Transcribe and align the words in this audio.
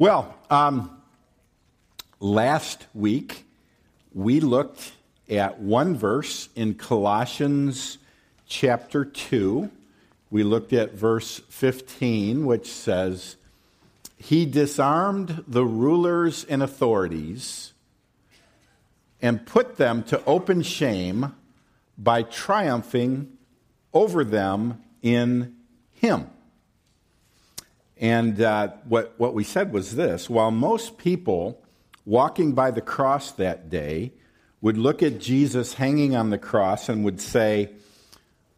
Well, 0.00 0.32
um, 0.48 0.96
last 2.20 2.86
week 2.94 3.44
we 4.14 4.38
looked 4.38 4.92
at 5.28 5.58
one 5.58 5.96
verse 5.96 6.48
in 6.54 6.74
Colossians 6.74 7.98
chapter 8.46 9.04
2. 9.04 9.68
We 10.30 10.44
looked 10.44 10.72
at 10.72 10.92
verse 10.92 11.40
15, 11.48 12.46
which 12.46 12.70
says, 12.70 13.34
He 14.16 14.46
disarmed 14.46 15.42
the 15.48 15.64
rulers 15.64 16.44
and 16.44 16.62
authorities 16.62 17.72
and 19.20 19.44
put 19.44 19.78
them 19.78 20.04
to 20.04 20.24
open 20.26 20.62
shame 20.62 21.34
by 21.98 22.22
triumphing 22.22 23.36
over 23.92 24.22
them 24.22 24.80
in 25.02 25.56
Him. 25.94 26.30
And 28.00 28.40
uh, 28.40 28.68
what, 28.88 29.14
what 29.18 29.34
we 29.34 29.44
said 29.44 29.72
was 29.72 29.96
this 29.96 30.30
while 30.30 30.50
most 30.50 30.98
people 30.98 31.62
walking 32.04 32.52
by 32.52 32.70
the 32.70 32.80
cross 32.80 33.32
that 33.32 33.68
day 33.68 34.12
would 34.60 34.78
look 34.78 35.02
at 35.02 35.18
Jesus 35.18 35.74
hanging 35.74 36.16
on 36.16 36.30
the 36.30 36.38
cross 36.38 36.88
and 36.88 37.04
would 37.04 37.20
say, 37.20 37.70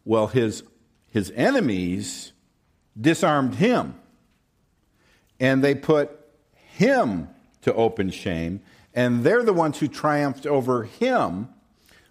well, 0.05 0.27
his, 0.27 0.63
his 1.09 1.31
enemies 1.35 2.33
disarmed 2.99 3.55
him. 3.55 3.95
And 5.39 5.63
they 5.63 5.75
put 5.75 6.11
him 6.53 7.29
to 7.61 7.73
open 7.73 8.09
shame, 8.09 8.61
and 8.93 9.23
they're 9.23 9.43
the 9.43 9.53
ones 9.53 9.79
who 9.79 9.87
triumphed 9.87 10.45
over 10.45 10.83
him. 10.83 11.49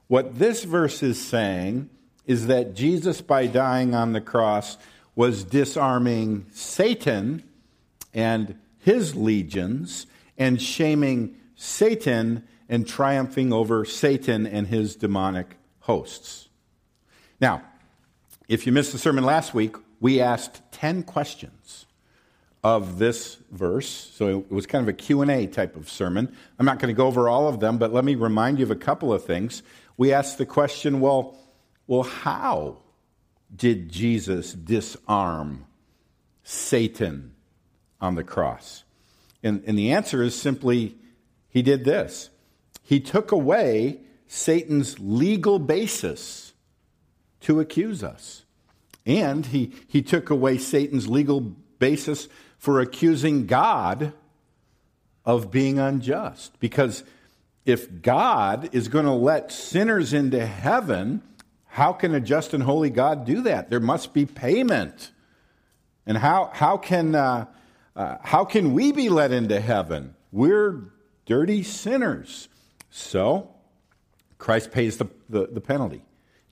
What 0.06 0.38
this 0.38 0.64
verse 0.64 1.02
is 1.02 1.20
saying 1.20 1.90
is 2.26 2.46
that 2.46 2.74
Jesus, 2.74 3.20
by 3.20 3.46
dying 3.46 3.94
on 3.94 4.12
the 4.12 4.20
cross, 4.20 4.78
was 5.14 5.44
disarming 5.44 6.46
Satan 6.52 7.42
and 8.14 8.58
his 8.78 9.14
legions 9.14 10.06
and 10.38 10.60
shaming 10.60 11.36
Satan 11.54 12.44
and 12.68 12.86
triumphing 12.86 13.52
over 13.52 13.84
Satan 13.84 14.46
and 14.46 14.66
his 14.66 14.96
demonic 14.96 15.56
hosts. 15.80 16.48
Now, 17.40 17.62
if 18.48 18.66
you 18.66 18.72
missed 18.72 18.92
the 18.92 18.98
sermon 18.98 19.24
last 19.24 19.54
week, 19.54 19.76
we 20.00 20.20
asked 20.20 20.62
10 20.72 21.02
questions 21.02 21.86
of 22.62 22.98
this 22.98 23.36
verse. 23.50 23.88
So 23.88 24.40
it 24.40 24.50
was 24.50 24.66
kind 24.66 24.82
of 24.82 24.88
a 24.88 24.92
Q&A 24.92 25.46
type 25.46 25.76
of 25.76 25.88
sermon. 25.88 26.34
I'm 26.58 26.66
not 26.66 26.78
going 26.78 26.94
to 26.94 26.96
go 26.96 27.06
over 27.06 27.28
all 27.28 27.48
of 27.48 27.60
them, 27.60 27.78
but 27.78 27.92
let 27.92 28.04
me 28.04 28.14
remind 28.14 28.58
you 28.58 28.64
of 28.64 28.70
a 28.70 28.76
couple 28.76 29.12
of 29.12 29.24
things. 29.24 29.62
We 29.96 30.12
asked 30.12 30.38
the 30.38 30.46
question, 30.46 31.00
well, 31.00 31.36
well 31.86 32.02
how 32.02 32.78
did 33.54 33.90
Jesus 33.90 34.52
disarm 34.52 35.66
Satan 36.44 37.34
on 38.00 38.14
the 38.14 38.24
cross? 38.24 38.84
And, 39.42 39.62
and 39.66 39.78
the 39.78 39.92
answer 39.92 40.22
is 40.22 40.34
simply 40.34 40.96
he 41.48 41.62
did 41.62 41.84
this. 41.84 42.30
He 42.82 43.00
took 43.00 43.32
away 43.32 44.00
Satan's 44.26 44.98
legal 44.98 45.58
basis 45.58 46.52
to 47.40 47.60
accuse 47.60 48.02
us. 48.04 48.44
And 49.06 49.46
he, 49.46 49.72
he 49.88 50.02
took 50.02 50.30
away 50.30 50.58
Satan's 50.58 51.08
legal 51.08 51.40
basis 51.40 52.28
for 52.58 52.80
accusing 52.80 53.46
God 53.46 54.12
of 55.24 55.50
being 55.50 55.78
unjust. 55.78 56.58
Because 56.60 57.02
if 57.64 58.02
God 58.02 58.68
is 58.72 58.88
going 58.88 59.06
to 59.06 59.12
let 59.12 59.50
sinners 59.50 60.12
into 60.12 60.44
heaven, 60.44 61.22
how 61.70 61.92
can 61.92 62.14
a 62.14 62.20
just 62.20 62.52
and 62.52 62.62
holy 62.62 62.90
God 62.90 63.24
do 63.24 63.42
that? 63.42 63.70
There 63.70 63.80
must 63.80 64.12
be 64.12 64.26
payment. 64.26 65.12
And 66.04 66.18
how, 66.18 66.50
how, 66.52 66.76
can, 66.76 67.14
uh, 67.14 67.46
uh, 67.94 68.16
how 68.22 68.44
can 68.44 68.74
we 68.74 68.90
be 68.90 69.08
let 69.08 69.30
into 69.30 69.60
heaven? 69.60 70.16
We're 70.32 70.90
dirty 71.26 71.62
sinners. 71.62 72.48
So, 72.90 73.54
Christ 74.36 74.72
pays 74.72 74.96
the, 74.96 75.06
the, 75.28 75.46
the 75.46 75.60
penalty, 75.60 76.02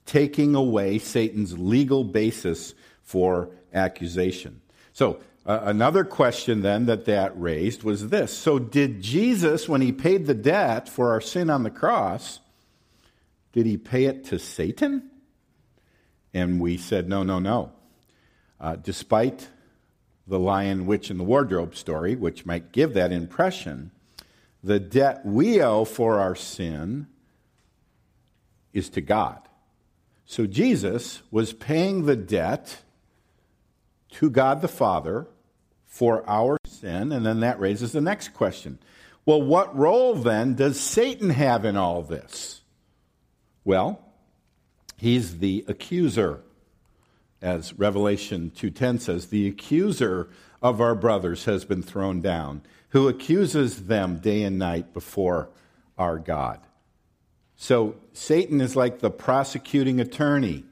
taking 0.05 0.55
away 0.55 0.99
Satan's 0.99 1.59
legal 1.59 2.05
basis 2.05 2.73
for 3.03 3.49
accusation. 3.73 4.61
So, 4.93 5.19
uh, 5.45 5.59
another 5.63 6.05
question 6.05 6.61
then 6.61 6.85
that 6.85 7.05
that 7.05 7.37
raised 7.39 7.83
was 7.83 8.07
this 8.07 8.31
So, 8.31 8.57
did 8.57 9.01
Jesus, 9.01 9.67
when 9.67 9.81
he 9.81 9.91
paid 9.91 10.27
the 10.27 10.33
debt 10.33 10.87
for 10.87 11.11
our 11.11 11.19
sin 11.19 11.49
on 11.49 11.63
the 11.63 11.69
cross, 11.69 12.39
did 13.51 13.65
he 13.65 13.75
pay 13.75 14.05
it 14.05 14.23
to 14.25 14.39
Satan? 14.39 15.08
And 16.33 16.59
we 16.59 16.77
said, 16.77 17.09
no, 17.09 17.23
no, 17.23 17.39
no. 17.39 17.71
Uh, 18.59 18.75
despite 18.75 19.47
the 20.27 20.39
lion, 20.39 20.85
witch, 20.85 21.09
and 21.09 21.19
the 21.19 21.23
wardrobe 21.23 21.75
story, 21.75 22.15
which 22.15 22.45
might 22.45 22.71
give 22.71 22.93
that 22.93 23.11
impression, 23.11 23.91
the 24.63 24.79
debt 24.79 25.25
we 25.25 25.61
owe 25.61 25.85
for 25.85 26.19
our 26.19 26.35
sin 26.35 27.07
is 28.73 28.89
to 28.89 29.01
God. 29.01 29.39
So 30.25 30.45
Jesus 30.45 31.21
was 31.31 31.53
paying 31.53 32.05
the 32.05 32.15
debt 32.15 32.83
to 34.11 34.29
God 34.29 34.61
the 34.61 34.67
Father 34.67 35.27
for 35.87 36.23
our 36.29 36.57
sin, 36.67 37.11
and 37.11 37.25
then 37.25 37.39
that 37.39 37.59
raises 37.59 37.93
the 37.93 38.01
next 38.01 38.29
question. 38.35 38.77
Well, 39.25 39.41
what 39.41 39.75
role 39.75 40.13
then 40.15 40.53
does 40.53 40.79
Satan 40.79 41.31
have 41.31 41.65
in 41.65 41.75
all 41.75 42.03
this? 42.03 42.61
Well, 43.63 44.03
he's 44.99 45.39
the 45.39 45.65
accuser. 45.67 46.41
As 47.41 47.73
Revelation 47.73 48.51
2:10 48.55 48.99
says, 48.99 49.27
the 49.27 49.47
accuser 49.47 50.29
of 50.61 50.81
our 50.81 50.95
brothers 50.95 51.45
has 51.45 51.63
been 51.65 51.81
thrown 51.81 52.21
down, 52.21 52.61
who 52.89 53.07
accuses 53.07 53.85
them 53.85 54.17
day 54.17 54.43
and 54.43 54.59
night 54.59 54.93
before 54.93 55.49
our 55.97 56.19
God. 56.19 56.59
So 57.55 57.95
Satan 58.13 58.61
is 58.61 58.75
like 58.75 58.99
the 58.99 59.11
prosecuting 59.11 59.99
attorney. 59.99 60.63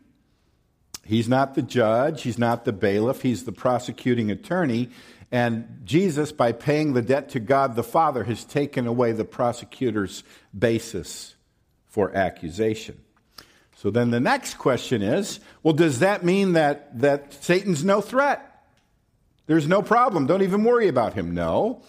He's 1.03 1.29
not 1.29 1.55
the 1.55 1.61
judge, 1.61 2.23
he's 2.23 2.37
not 2.37 2.65
the 2.65 2.73
bailiff, 2.73 3.21
he's 3.21 3.45
the 3.45 3.53
prosecuting 3.53 4.29
attorney. 4.29 4.89
And 5.31 5.81
Jesus, 5.83 6.31
by 6.31 6.51
paying 6.51 6.93
the 6.93 7.01
debt 7.01 7.29
to 7.29 7.39
God 7.39 7.75
the 7.75 7.83
Father, 7.83 8.25
has 8.25 8.45
taken 8.45 8.87
away 8.87 9.11
the 9.13 9.25
prosecutor's 9.25 10.23
basis 10.57 11.35
for 11.85 12.13
accusation. 12.15 12.99
So 13.77 13.91
then 13.91 14.09
the 14.09 14.19
next 14.19 14.55
question 14.55 15.03
is 15.03 15.39
well, 15.61 15.73
does 15.73 15.99
that 15.99 16.25
mean 16.25 16.53
that, 16.53 16.99
that 16.99 17.43
Satan's 17.43 17.85
no 17.85 18.01
threat? 18.01 18.43
There's 19.45 19.67
no 19.67 19.83
problem. 19.83 20.25
Don't 20.25 20.41
even 20.41 20.63
worry 20.63 20.87
about 20.87 21.13
him. 21.13 21.33
No. 21.33 21.83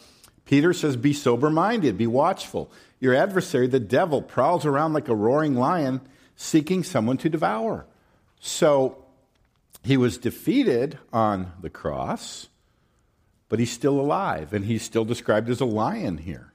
Peter 0.45 0.75
says, 0.75 0.97
Be 0.97 1.15
sober 1.15 1.49
minded, 1.49 1.97
be 1.97 2.07
watchful. 2.07 2.71
Your 3.01 3.15
adversary, 3.15 3.69
the 3.69 3.81
devil, 3.81 4.21
prowls 4.21 4.67
around 4.67 4.93
like 4.93 5.09
a 5.09 5.15
roaring 5.15 5.55
lion 5.55 6.03
seeking 6.37 6.85
someone 6.85 7.17
to 7.19 7.31
devour. 7.31 7.87
So 8.39 9.05
he 9.83 9.97
was 9.97 10.19
defeated 10.19 10.99
on 11.11 11.53
the 11.61 11.71
cross, 11.71 12.49
but 13.49 13.61
he's 13.61 13.73
still 13.73 13.99
alive, 13.99 14.53
and 14.53 14.67
he's 14.67 14.83
still 14.83 15.07
described 15.07 15.49
as 15.49 15.61
a 15.61 15.65
lion 15.65 16.19
here. 16.19 16.53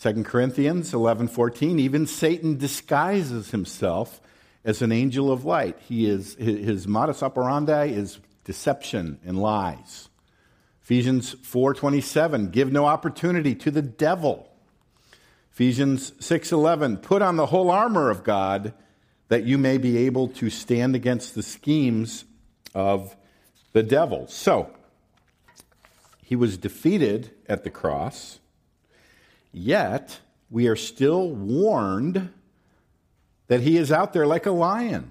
2 0.00 0.24
Corinthians 0.24 0.92
11:14 0.92 1.78
even 1.78 2.06
Satan 2.06 2.56
disguises 2.56 3.50
himself 3.50 4.20
as 4.66 4.82
an 4.82 4.90
angel 4.90 5.30
of 5.32 5.44
light. 5.44 5.78
He 5.88 6.06
is, 6.06 6.34
his 6.34 6.86
modus 6.86 7.22
operandi 7.22 7.86
is 7.86 8.18
deception 8.44 9.18
and 9.24 9.40
lies. 9.40 10.10
Ephesians 10.82 11.34
4:27 11.36 12.50
give 12.50 12.70
no 12.70 12.84
opportunity 12.84 13.54
to 13.54 13.70
the 13.70 13.82
devil. 13.82 14.48
Ephesians 15.52 16.12
6:11 16.18 16.98
put 16.98 17.22
on 17.22 17.36
the 17.36 17.46
whole 17.46 17.70
armor 17.70 18.10
of 18.10 18.24
God 18.24 18.74
that 19.28 19.44
you 19.44 19.56
may 19.56 19.78
be 19.78 19.96
able 19.98 20.28
to 20.28 20.50
stand 20.50 20.94
against 20.94 21.34
the 21.34 21.42
schemes 21.42 22.24
of 22.74 23.16
the 23.72 23.82
devil. 23.82 24.26
So, 24.28 24.70
he 26.22 26.36
was 26.36 26.56
defeated 26.56 27.30
at 27.48 27.64
the 27.64 27.70
cross. 27.70 28.40
Yet, 29.52 30.20
we 30.50 30.68
are 30.68 30.76
still 30.76 31.30
warned 31.30 32.30
that 33.48 33.60
he 33.60 33.76
is 33.76 33.92
out 33.92 34.12
there 34.12 34.26
like 34.26 34.46
a 34.46 34.50
lion. 34.50 35.10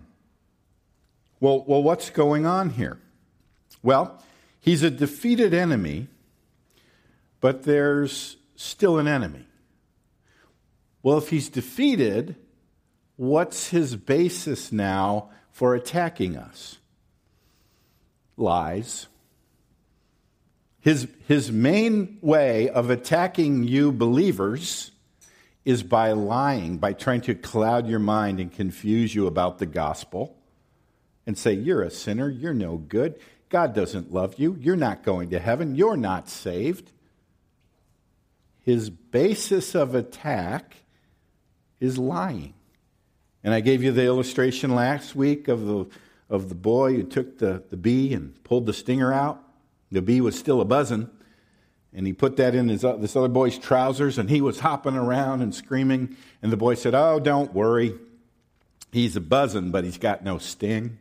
Well, 1.40 1.64
well, 1.68 1.84
what's 1.84 2.10
going 2.10 2.46
on 2.46 2.72
here? 2.72 3.00
Well, 3.84 4.22
he's 4.60 4.84
a 4.84 4.90
defeated 4.90 5.54
enemy, 5.54 6.08
but 7.40 7.64
there's 7.64 8.38
still 8.56 8.98
an 8.98 9.08
enemy. 9.08 9.46
Well, 11.04 11.18
if 11.18 11.30
he's 11.30 11.50
defeated, 11.50 12.36
what's 13.16 13.70
his 13.70 13.96
basis 13.96 14.72
now 14.72 15.30
for 15.52 15.76
attacking 15.76 16.36
us? 16.36 16.80
Lies. 18.38 19.08
His, 20.80 21.08
his 21.28 21.52
main 21.52 22.18
way 22.22 22.70
of 22.70 22.90
attacking 22.90 23.64
you 23.64 23.92
believers 23.92 24.92
is 25.66 25.82
by 25.82 26.12
lying, 26.12 26.78
by 26.78 26.94
trying 26.94 27.22
to 27.22 27.34
cloud 27.34 27.88
your 27.88 28.00
mind 28.00 28.40
and 28.40 28.52
confuse 28.52 29.14
you 29.14 29.26
about 29.26 29.58
the 29.58 29.66
gospel 29.66 30.38
and 31.26 31.38
say, 31.38 31.54
You're 31.54 31.82
a 31.82 31.90
sinner, 31.90 32.30
you're 32.30 32.54
no 32.54 32.78
good, 32.78 33.20
God 33.50 33.74
doesn't 33.74 34.14
love 34.14 34.36
you, 34.38 34.56
you're 34.60 34.76
not 34.76 35.04
going 35.04 35.32
to 35.32 35.40
heaven, 35.40 35.76
you're 35.76 35.98
not 35.98 36.30
saved. 36.30 36.92
his 38.62 38.90
basis 38.90 39.76
of 39.76 39.96
attack 39.96 40.76
is 41.80 41.98
lying. 41.98 42.54
And 43.44 43.54
I 43.54 43.60
gave 43.60 43.84
you 43.84 43.92
the 43.92 44.06
illustration 44.06 44.74
last 44.74 45.16
week 45.16 45.48
of 45.48 45.66
the, 45.66 45.86
of 46.30 46.50
the 46.50 46.56
boy 46.56 46.96
who 46.96 47.04
took 47.04 47.38
the, 47.38 47.64
the 47.70 47.78
bee 47.78 48.14
and 48.14 48.44
pulled 48.44 48.66
the 48.66 48.74
stinger 48.74 49.14
out. 49.14 49.42
The 49.92 50.02
bee 50.02 50.20
was 50.20 50.38
still 50.38 50.62
a 50.62 50.66
buzzing. 50.66 51.10
And 51.96 52.06
he 52.06 52.12
put 52.12 52.36
that 52.38 52.54
in 52.54 52.68
his, 52.68 52.82
this 52.82 53.16
other 53.16 53.30
boy's 53.30 53.58
trousers, 53.58 54.18
and 54.18 54.30
he 54.30 54.42
was 54.42 54.60
hopping 54.60 54.96
around 54.96 55.42
and 55.42 55.56
screaming. 55.56 56.18
And 56.42 56.52
the 56.52 56.58
boy 56.58 56.76
said, 56.76 56.94
Oh, 56.94 57.20
don't 57.20 57.54
worry. 57.54 57.96
He's 58.92 59.16
a 59.16 59.22
buzzing, 59.22 59.72
but 59.72 59.86
he's 59.86 59.98
got 59.98 60.24
no 60.24 60.38
sting. 60.38 61.00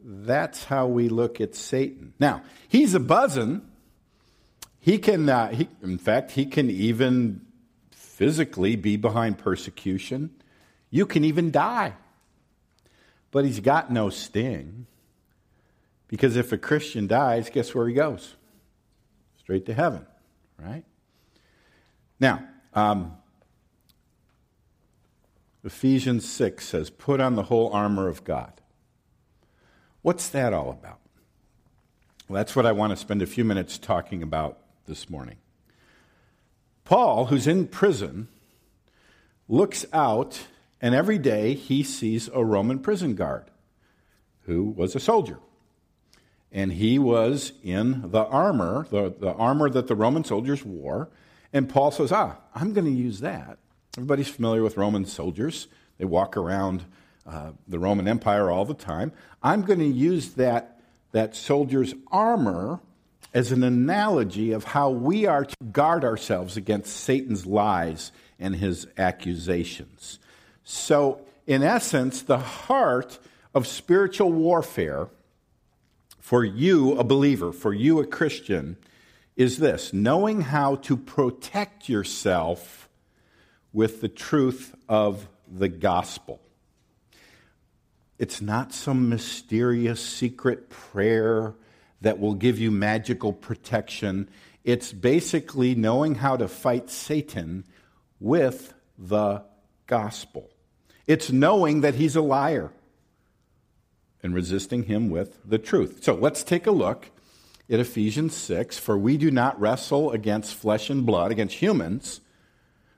That's 0.00 0.64
how 0.64 0.86
we 0.86 1.08
look 1.08 1.40
at 1.40 1.54
Satan. 1.54 2.12
Now, 2.18 2.42
he's 2.68 2.94
a 2.94 3.00
buzzing. 3.00 3.62
He 4.80 4.98
can, 4.98 5.28
uh, 5.28 5.48
he, 5.48 5.68
in 5.82 5.98
fact, 5.98 6.32
he 6.32 6.46
can 6.46 6.70
even 6.70 7.40
physically 7.90 8.76
be 8.76 8.96
behind 8.96 9.38
persecution. 9.38 10.30
You 10.90 11.06
can 11.06 11.24
even 11.24 11.50
die. 11.50 11.94
But 13.32 13.44
he's 13.44 13.60
got 13.60 13.92
no 13.92 14.10
sting. 14.10 14.86
Because 16.08 16.36
if 16.36 16.52
a 16.52 16.58
Christian 16.58 17.08
dies, 17.08 17.50
guess 17.50 17.74
where 17.74 17.88
he 17.88 17.94
goes? 17.94 18.35
Straight 19.46 19.66
to 19.66 19.74
heaven, 19.74 20.04
right? 20.58 20.82
Now, 22.18 22.48
um, 22.74 23.16
Ephesians 25.62 26.28
6 26.28 26.66
says, 26.66 26.90
Put 26.90 27.20
on 27.20 27.36
the 27.36 27.44
whole 27.44 27.70
armor 27.72 28.08
of 28.08 28.24
God. 28.24 28.60
What's 30.02 30.28
that 30.30 30.52
all 30.52 30.68
about? 30.70 30.98
Well, 32.28 32.38
that's 32.38 32.56
what 32.56 32.66
I 32.66 32.72
want 32.72 32.90
to 32.90 32.96
spend 32.96 33.22
a 33.22 33.26
few 33.26 33.44
minutes 33.44 33.78
talking 33.78 34.20
about 34.20 34.58
this 34.86 35.08
morning. 35.08 35.36
Paul, 36.82 37.26
who's 37.26 37.46
in 37.46 37.68
prison, 37.68 38.26
looks 39.48 39.86
out, 39.92 40.48
and 40.80 40.92
every 40.92 41.18
day 41.18 41.54
he 41.54 41.84
sees 41.84 42.28
a 42.34 42.44
Roman 42.44 42.80
prison 42.80 43.14
guard 43.14 43.44
who 44.40 44.64
was 44.64 44.96
a 44.96 45.00
soldier. 45.00 45.38
And 46.52 46.72
he 46.72 46.98
was 46.98 47.52
in 47.62 48.10
the 48.10 48.24
armor, 48.24 48.86
the, 48.90 49.14
the 49.18 49.32
armor 49.32 49.68
that 49.70 49.88
the 49.88 49.94
Roman 49.94 50.24
soldiers 50.24 50.64
wore. 50.64 51.08
And 51.52 51.68
Paul 51.68 51.90
says, 51.90 52.12
Ah, 52.12 52.36
I'm 52.54 52.72
going 52.72 52.86
to 52.86 52.90
use 52.90 53.20
that. 53.20 53.58
Everybody's 53.96 54.28
familiar 54.28 54.62
with 54.62 54.76
Roman 54.76 55.06
soldiers, 55.06 55.68
they 55.98 56.04
walk 56.04 56.36
around 56.36 56.84
uh, 57.26 57.52
the 57.66 57.78
Roman 57.78 58.06
Empire 58.06 58.50
all 58.50 58.64
the 58.64 58.74
time. 58.74 59.12
I'm 59.42 59.62
going 59.62 59.78
to 59.78 59.86
use 59.86 60.34
that, 60.34 60.80
that 61.12 61.34
soldier's 61.34 61.94
armor 62.12 62.80
as 63.34 63.52
an 63.52 63.62
analogy 63.62 64.52
of 64.52 64.64
how 64.64 64.90
we 64.90 65.26
are 65.26 65.44
to 65.44 65.56
guard 65.72 66.04
ourselves 66.04 66.56
against 66.56 66.96
Satan's 66.96 67.44
lies 67.44 68.12
and 68.38 68.54
his 68.54 68.86
accusations. 68.96 70.18
So, 70.64 71.20
in 71.46 71.62
essence, 71.62 72.22
the 72.22 72.38
heart 72.38 73.18
of 73.54 73.66
spiritual 73.66 74.32
warfare 74.32 75.08
for 76.26 76.44
you, 76.44 76.98
a 76.98 77.04
believer, 77.04 77.52
for 77.52 77.72
you, 77.72 78.00
a 78.00 78.04
Christian, 78.04 78.76
is 79.36 79.58
this 79.58 79.92
knowing 79.92 80.40
how 80.40 80.74
to 80.74 80.96
protect 80.96 81.88
yourself 81.88 82.88
with 83.72 84.00
the 84.00 84.08
truth 84.08 84.74
of 84.88 85.28
the 85.46 85.68
gospel. 85.68 86.40
It's 88.18 88.40
not 88.40 88.72
some 88.72 89.08
mysterious 89.08 90.04
secret 90.04 90.68
prayer 90.68 91.54
that 92.00 92.18
will 92.18 92.34
give 92.34 92.58
you 92.58 92.72
magical 92.72 93.32
protection. 93.32 94.28
It's 94.64 94.92
basically 94.92 95.76
knowing 95.76 96.16
how 96.16 96.36
to 96.38 96.48
fight 96.48 96.90
Satan 96.90 97.62
with 98.18 98.74
the 98.98 99.44
gospel. 99.86 100.50
It's 101.06 101.30
knowing 101.30 101.82
that 101.82 101.94
he's 101.94 102.16
a 102.16 102.20
liar 102.20 102.72
and 104.26 104.34
resisting 104.34 104.82
him 104.82 105.08
with 105.08 105.38
the 105.48 105.56
truth. 105.56 106.02
So 106.02 106.14
let's 106.14 106.42
take 106.42 106.66
a 106.66 106.72
look 106.72 107.10
at 107.70 107.78
Ephesians 107.78 108.36
6 108.36 108.76
For 108.76 108.98
we 108.98 109.16
do 109.16 109.30
not 109.30 109.58
wrestle 109.58 110.10
against 110.10 110.56
flesh 110.56 110.90
and 110.90 111.06
blood, 111.06 111.30
against 111.30 111.54
humans, 111.54 112.20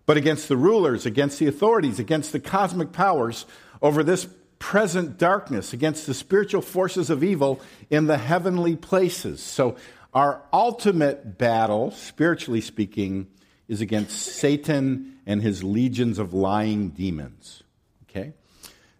but 0.06 0.16
against 0.16 0.48
the 0.48 0.56
rulers, 0.56 1.04
against 1.04 1.38
the 1.38 1.46
authorities, 1.46 1.98
against 1.98 2.32
the 2.32 2.40
cosmic 2.40 2.92
powers 2.92 3.44
over 3.82 4.02
this 4.02 4.26
present 4.58 5.18
darkness, 5.18 5.74
against 5.74 6.06
the 6.06 6.14
spiritual 6.14 6.62
forces 6.62 7.10
of 7.10 7.22
evil 7.22 7.60
in 7.90 8.06
the 8.06 8.18
heavenly 8.18 8.74
places. 8.74 9.40
So, 9.40 9.76
our 10.14 10.42
ultimate 10.50 11.36
battle, 11.36 11.90
spiritually 11.90 12.62
speaking, 12.62 13.26
is 13.68 13.82
against 13.82 14.18
Satan 14.18 15.18
and 15.26 15.42
his 15.42 15.62
legions 15.62 16.18
of 16.18 16.32
lying 16.32 16.88
demons. 16.88 17.62
Okay? 18.08 18.32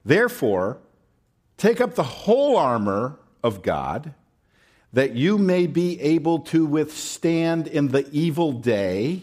Therefore, 0.04 0.78
take 1.58 1.80
up 1.80 1.94
the 1.94 2.02
whole 2.02 2.56
armor 2.56 3.18
of 3.42 3.62
God 3.62 4.14
that 4.92 5.14
you 5.14 5.36
may 5.36 5.66
be 5.66 6.00
able 6.00 6.38
to 6.38 6.64
withstand 6.64 7.66
in 7.66 7.88
the 7.88 8.08
evil 8.10 8.52
day, 8.52 9.22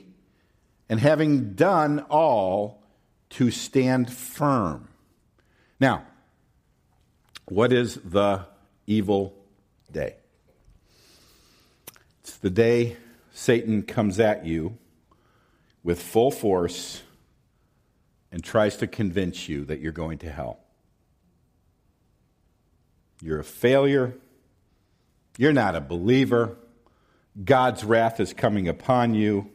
and 0.88 1.00
having 1.00 1.54
done 1.54 2.06
all, 2.10 2.84
to 3.32 3.50
stand 3.50 4.14
firm. 4.14 4.88
Now, 5.80 6.06
what 7.46 7.74
is 7.74 7.96
the 7.96 8.46
evil 8.86 9.34
day? 9.92 10.16
It's 12.22 12.38
the 12.38 12.52
day 12.52 12.98
Satan 13.34 13.82
comes 13.84 14.20
at 14.20 14.46
you 14.46 14.78
with 15.84 16.02
full 16.02 16.32
force 16.32 17.02
and 18.32 18.44
tries 18.44 18.78
to 18.78 18.88
convince 18.88 19.50
you 19.50 19.66
that 19.66 19.80
you're 19.80 19.92
going 19.92 20.20
to 20.20 20.32
hell. 20.32 20.65
You're 23.26 23.40
a 23.40 23.44
failure. 23.44 24.16
You're 25.38 25.54
not 25.54 25.76
a 25.76 25.82
believer. 25.82 26.58
God's 27.44 27.84
wrath 27.84 28.20
is 28.20 28.34
coming 28.34 28.68
upon 28.68 29.14
you. 29.14 29.50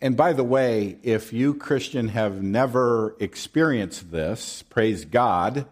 And 0.00 0.16
by 0.16 0.32
the 0.32 0.44
way, 0.44 0.96
if 1.02 1.32
you, 1.32 1.54
Christian, 1.54 2.08
have 2.08 2.40
never 2.40 3.16
experienced 3.18 4.10
this, 4.12 4.62
praise 4.62 5.04
God 5.04 5.66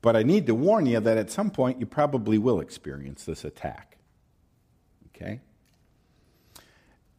but 0.00 0.16
I 0.16 0.22
need 0.22 0.46
to 0.46 0.54
warn 0.54 0.86
you 0.86 1.00
that 1.00 1.18
at 1.18 1.30
some 1.30 1.50
point 1.50 1.80
you 1.80 1.86
probably 1.86 2.38
will 2.38 2.60
experience 2.60 3.24
this 3.24 3.44
attack. 3.44 3.96
Okay? 5.08 5.40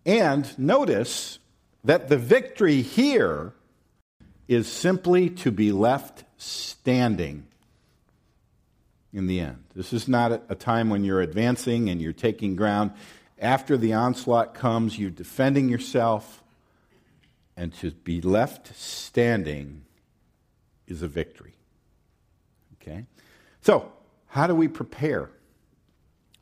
And 0.05 0.57
notice 0.57 1.39
that 1.83 2.07
the 2.07 2.17
victory 2.17 2.81
here 2.81 3.53
is 4.47 4.67
simply 4.67 5.29
to 5.29 5.51
be 5.51 5.71
left 5.71 6.23
standing 6.37 7.45
in 9.13 9.27
the 9.27 9.39
end. 9.39 9.63
This 9.75 9.93
is 9.93 10.07
not 10.07 10.43
a 10.49 10.55
time 10.55 10.89
when 10.89 11.03
you're 11.03 11.21
advancing 11.21 11.89
and 11.89 12.01
you're 12.01 12.13
taking 12.13 12.55
ground. 12.55 12.91
After 13.39 13.77
the 13.77 13.93
onslaught 13.93 14.53
comes, 14.53 14.99
you're 14.99 15.09
defending 15.09 15.69
yourself, 15.69 16.43
and 17.55 17.73
to 17.75 17.91
be 17.91 18.21
left 18.21 18.75
standing 18.75 19.85
is 20.87 21.01
a 21.01 21.07
victory. 21.07 21.55
Okay? 22.81 23.05
So, 23.61 23.91
how 24.27 24.47
do 24.47 24.55
we 24.55 24.67
prepare 24.67 25.29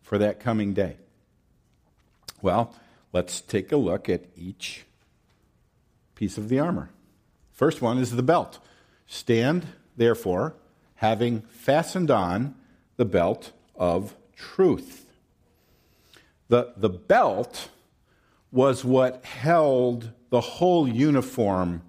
for 0.01 0.17
that 0.17 0.39
coming 0.39 0.73
day? 0.73 0.97
Well, 2.41 2.75
let's 3.13 3.41
take 3.41 3.71
a 3.71 3.77
look 3.77 4.09
at 4.09 4.25
each 4.35 4.85
piece 6.15 6.37
of 6.37 6.49
the 6.49 6.59
armor. 6.59 6.89
First 7.53 7.81
one 7.81 7.97
is 7.97 8.11
the 8.11 8.23
belt. 8.23 8.59
Stand, 9.07 9.65
therefore, 9.95 10.55
having 10.97 11.41
fastened 11.41 12.11
on 12.11 12.53
the 12.97 13.05
belt 13.05 13.51
of 13.75 14.15
truth. 14.35 15.05
The, 16.49 16.73
the 16.77 16.89
belt 16.89 17.69
was 18.51 18.85
what 18.85 19.25
held 19.25 20.11
the 20.29 20.41
whole 20.41 20.87
uniform 20.87 21.81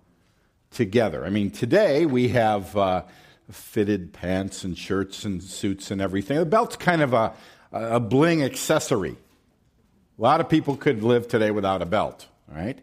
together. 0.70 1.24
I 1.24 1.30
mean, 1.30 1.50
today 1.50 2.06
we 2.06 2.28
have. 2.28 2.76
Uh, 2.76 3.02
fitted 3.50 4.12
pants 4.12 4.64
and 4.64 4.76
shirts 4.76 5.24
and 5.24 5.42
suits 5.42 5.90
and 5.90 6.00
everything. 6.00 6.38
The 6.38 6.44
belt's 6.44 6.76
kind 6.76 7.02
of 7.02 7.14
a, 7.14 7.32
a 7.72 8.00
bling 8.00 8.42
accessory. 8.42 9.16
A 10.18 10.22
lot 10.22 10.40
of 10.40 10.48
people 10.48 10.76
could 10.76 11.02
live 11.02 11.28
today 11.28 11.50
without 11.50 11.80
a 11.80 11.86
belt, 11.86 12.26
right? 12.46 12.78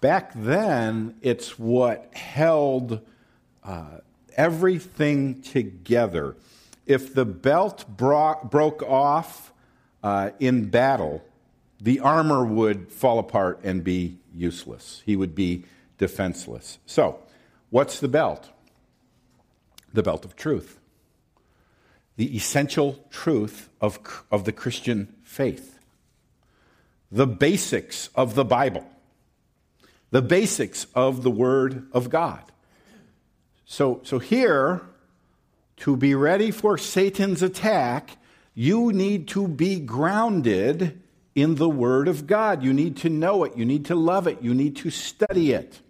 Back 0.00 0.32
then, 0.34 1.16
it's 1.22 1.58
what 1.58 2.14
held 2.14 3.00
uh, 3.64 3.98
everything 4.36 5.42
together. 5.42 6.36
If 6.86 7.14
the 7.14 7.24
belt 7.24 7.84
bro- 7.88 8.40
broke 8.44 8.82
off 8.82 9.52
uh, 10.02 10.30
in 10.38 10.68
battle, 10.68 11.24
the 11.80 12.00
armor 12.00 12.44
would 12.44 12.92
fall 12.92 13.18
apart 13.18 13.60
and 13.64 13.82
be 13.82 14.18
useless. 14.34 15.02
He 15.04 15.16
would 15.16 15.34
be 15.34 15.64
defenseless. 15.98 16.78
So, 16.86 17.18
what's 17.70 17.98
the 17.98 18.08
belt? 18.08 18.50
the 19.96 20.02
belt 20.02 20.24
of 20.24 20.36
truth, 20.36 20.78
the 22.16 22.36
essential 22.36 23.04
truth 23.10 23.70
of, 23.80 23.98
of 24.30 24.44
the 24.44 24.52
Christian 24.52 25.14
faith. 25.24 25.78
the 27.10 27.26
basics 27.26 28.10
of 28.14 28.34
the 28.34 28.44
Bible, 28.44 28.84
the 30.10 30.22
basics 30.22 30.86
of 30.94 31.22
the 31.22 31.30
Word 31.30 31.86
of 31.92 32.10
God. 32.10 32.42
So, 33.66 34.00
so 34.04 34.20
here, 34.20 34.80
to 35.78 35.96
be 35.96 36.14
ready 36.14 36.52
for 36.52 36.78
Satan's 36.78 37.42
attack, 37.42 38.16
you 38.54 38.92
need 38.92 39.26
to 39.28 39.48
be 39.48 39.80
grounded 39.80 41.02
in 41.34 41.56
the 41.56 41.68
Word 41.68 42.06
of 42.06 42.28
God. 42.28 42.62
You 42.62 42.72
need 42.72 42.96
to 42.98 43.10
know 43.10 43.42
it. 43.42 43.56
You 43.56 43.64
need 43.64 43.84
to 43.86 43.96
love 43.96 44.28
it. 44.28 44.40
You 44.40 44.54
need 44.54 44.76
to 44.76 44.90
study 44.90 45.50
it. 45.52 45.80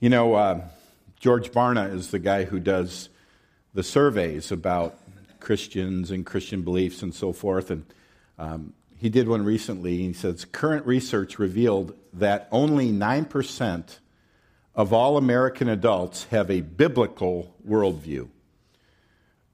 You 0.00 0.08
know, 0.08 0.34
uh, 0.34 0.62
George 1.20 1.52
Barna 1.52 1.94
is 1.94 2.10
the 2.10 2.18
guy 2.18 2.44
who 2.44 2.58
does 2.58 3.10
the 3.74 3.82
surveys 3.82 4.50
about 4.50 4.98
Christians 5.38 6.10
and 6.10 6.24
Christian 6.24 6.62
beliefs 6.62 7.02
and 7.02 7.14
so 7.14 7.34
forth. 7.34 7.70
And 7.70 7.84
um, 8.38 8.72
he 8.96 9.10
did 9.10 9.28
one 9.28 9.44
recently. 9.44 9.98
He 9.98 10.14
says 10.14 10.46
current 10.46 10.86
research 10.86 11.38
revealed 11.38 11.94
that 12.14 12.48
only 12.50 12.90
9% 12.90 13.98
of 14.74 14.92
all 14.92 15.16
American 15.16 15.68
adults 15.68 16.24
have 16.24 16.50
a 16.50 16.60
biblical 16.60 17.54
worldview. 17.66 18.28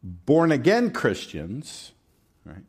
Born 0.03 0.53
again 0.53 0.91
Christians 0.91 1.93
right, 2.45 2.63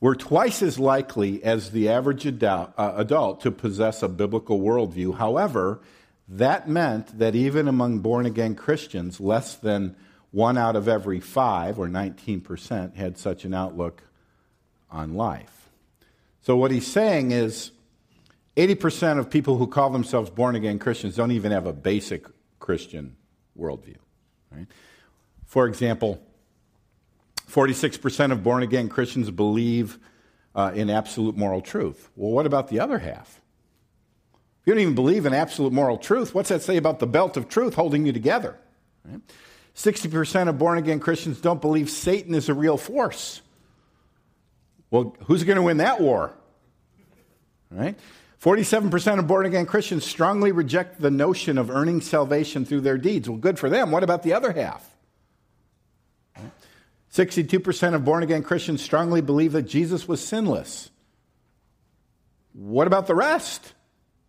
were 0.00 0.14
twice 0.14 0.62
as 0.62 0.78
likely 0.78 1.42
as 1.42 1.70
the 1.70 1.88
average 1.88 2.24
adult, 2.24 2.72
uh, 2.78 2.94
adult 2.96 3.40
to 3.42 3.50
possess 3.50 4.02
a 4.02 4.08
biblical 4.08 4.60
worldview. 4.60 5.18
However, 5.18 5.80
that 6.28 6.68
meant 6.68 7.18
that 7.18 7.34
even 7.34 7.68
among 7.68 8.00
born 8.00 8.26
again 8.26 8.54
Christians, 8.54 9.20
less 9.20 9.54
than 9.54 9.96
one 10.30 10.58
out 10.58 10.76
of 10.76 10.88
every 10.88 11.20
five, 11.20 11.78
or 11.78 11.88
19%, 11.88 12.94
had 12.96 13.16
such 13.16 13.44
an 13.44 13.54
outlook 13.54 14.02
on 14.90 15.14
life. 15.14 15.70
So, 16.42 16.56
what 16.56 16.70
he's 16.70 16.86
saying 16.86 17.30
is 17.30 17.70
80% 18.58 19.20
of 19.20 19.30
people 19.30 19.56
who 19.56 19.68
call 19.68 19.90
themselves 19.90 20.30
born 20.30 20.56
again 20.56 20.80
Christians 20.80 21.14
don't 21.14 21.30
even 21.30 21.52
have 21.52 21.66
a 21.66 21.72
basic 21.72 22.26
Christian 22.58 23.16
worldview. 23.56 23.98
Right? 24.50 24.66
For 25.46 25.68
example, 25.68 26.20
46% 27.48 28.32
of 28.32 28.42
born 28.42 28.64
again 28.64 28.88
Christians 28.88 29.30
believe 29.30 29.98
uh, 30.56 30.72
in 30.74 30.90
absolute 30.90 31.36
moral 31.36 31.60
truth. 31.60 32.10
Well, 32.16 32.32
what 32.32 32.46
about 32.46 32.66
the 32.66 32.80
other 32.80 32.98
half? 32.98 33.40
If 34.60 34.66
you 34.66 34.74
don't 34.74 34.82
even 34.82 34.96
believe 34.96 35.24
in 35.24 35.32
absolute 35.32 35.72
moral 35.72 35.96
truth, 35.96 36.34
what's 36.34 36.48
that 36.48 36.62
say 36.62 36.76
about 36.76 36.98
the 36.98 37.06
belt 37.06 37.36
of 37.36 37.48
truth 37.48 37.74
holding 37.74 38.06
you 38.06 38.12
together? 38.12 38.58
Right? 39.04 39.20
60% 39.76 40.48
of 40.48 40.58
born 40.58 40.78
again 40.78 40.98
Christians 40.98 41.40
don't 41.40 41.60
believe 41.60 41.90
Satan 41.90 42.34
is 42.34 42.48
a 42.48 42.54
real 42.54 42.76
force. 42.76 43.40
Well, 44.90 45.16
who's 45.26 45.44
going 45.44 45.56
to 45.56 45.62
win 45.62 45.76
that 45.76 46.00
war? 46.00 46.34
Right? 47.70 47.96
47% 48.42 49.18
of 49.18 49.26
born 49.26 49.46
again 49.46 49.66
Christians 49.66 50.04
strongly 50.04 50.52
reject 50.52 51.00
the 51.00 51.10
notion 51.10 51.58
of 51.58 51.70
earning 51.70 52.00
salvation 52.00 52.64
through 52.64 52.82
their 52.82 52.98
deeds. 52.98 53.28
Well, 53.28 53.38
good 53.38 53.58
for 53.58 53.68
them. 53.68 53.90
What 53.90 54.04
about 54.04 54.22
the 54.22 54.34
other 54.34 54.52
half? 54.52 54.88
62% 57.12 57.94
of 57.94 58.04
born 58.04 58.22
again 58.22 58.42
Christians 58.42 58.82
strongly 58.82 59.20
believe 59.20 59.52
that 59.52 59.62
Jesus 59.62 60.06
was 60.06 60.24
sinless. 60.24 60.90
What 62.52 62.86
about 62.86 63.06
the 63.06 63.14
rest? 63.14 63.74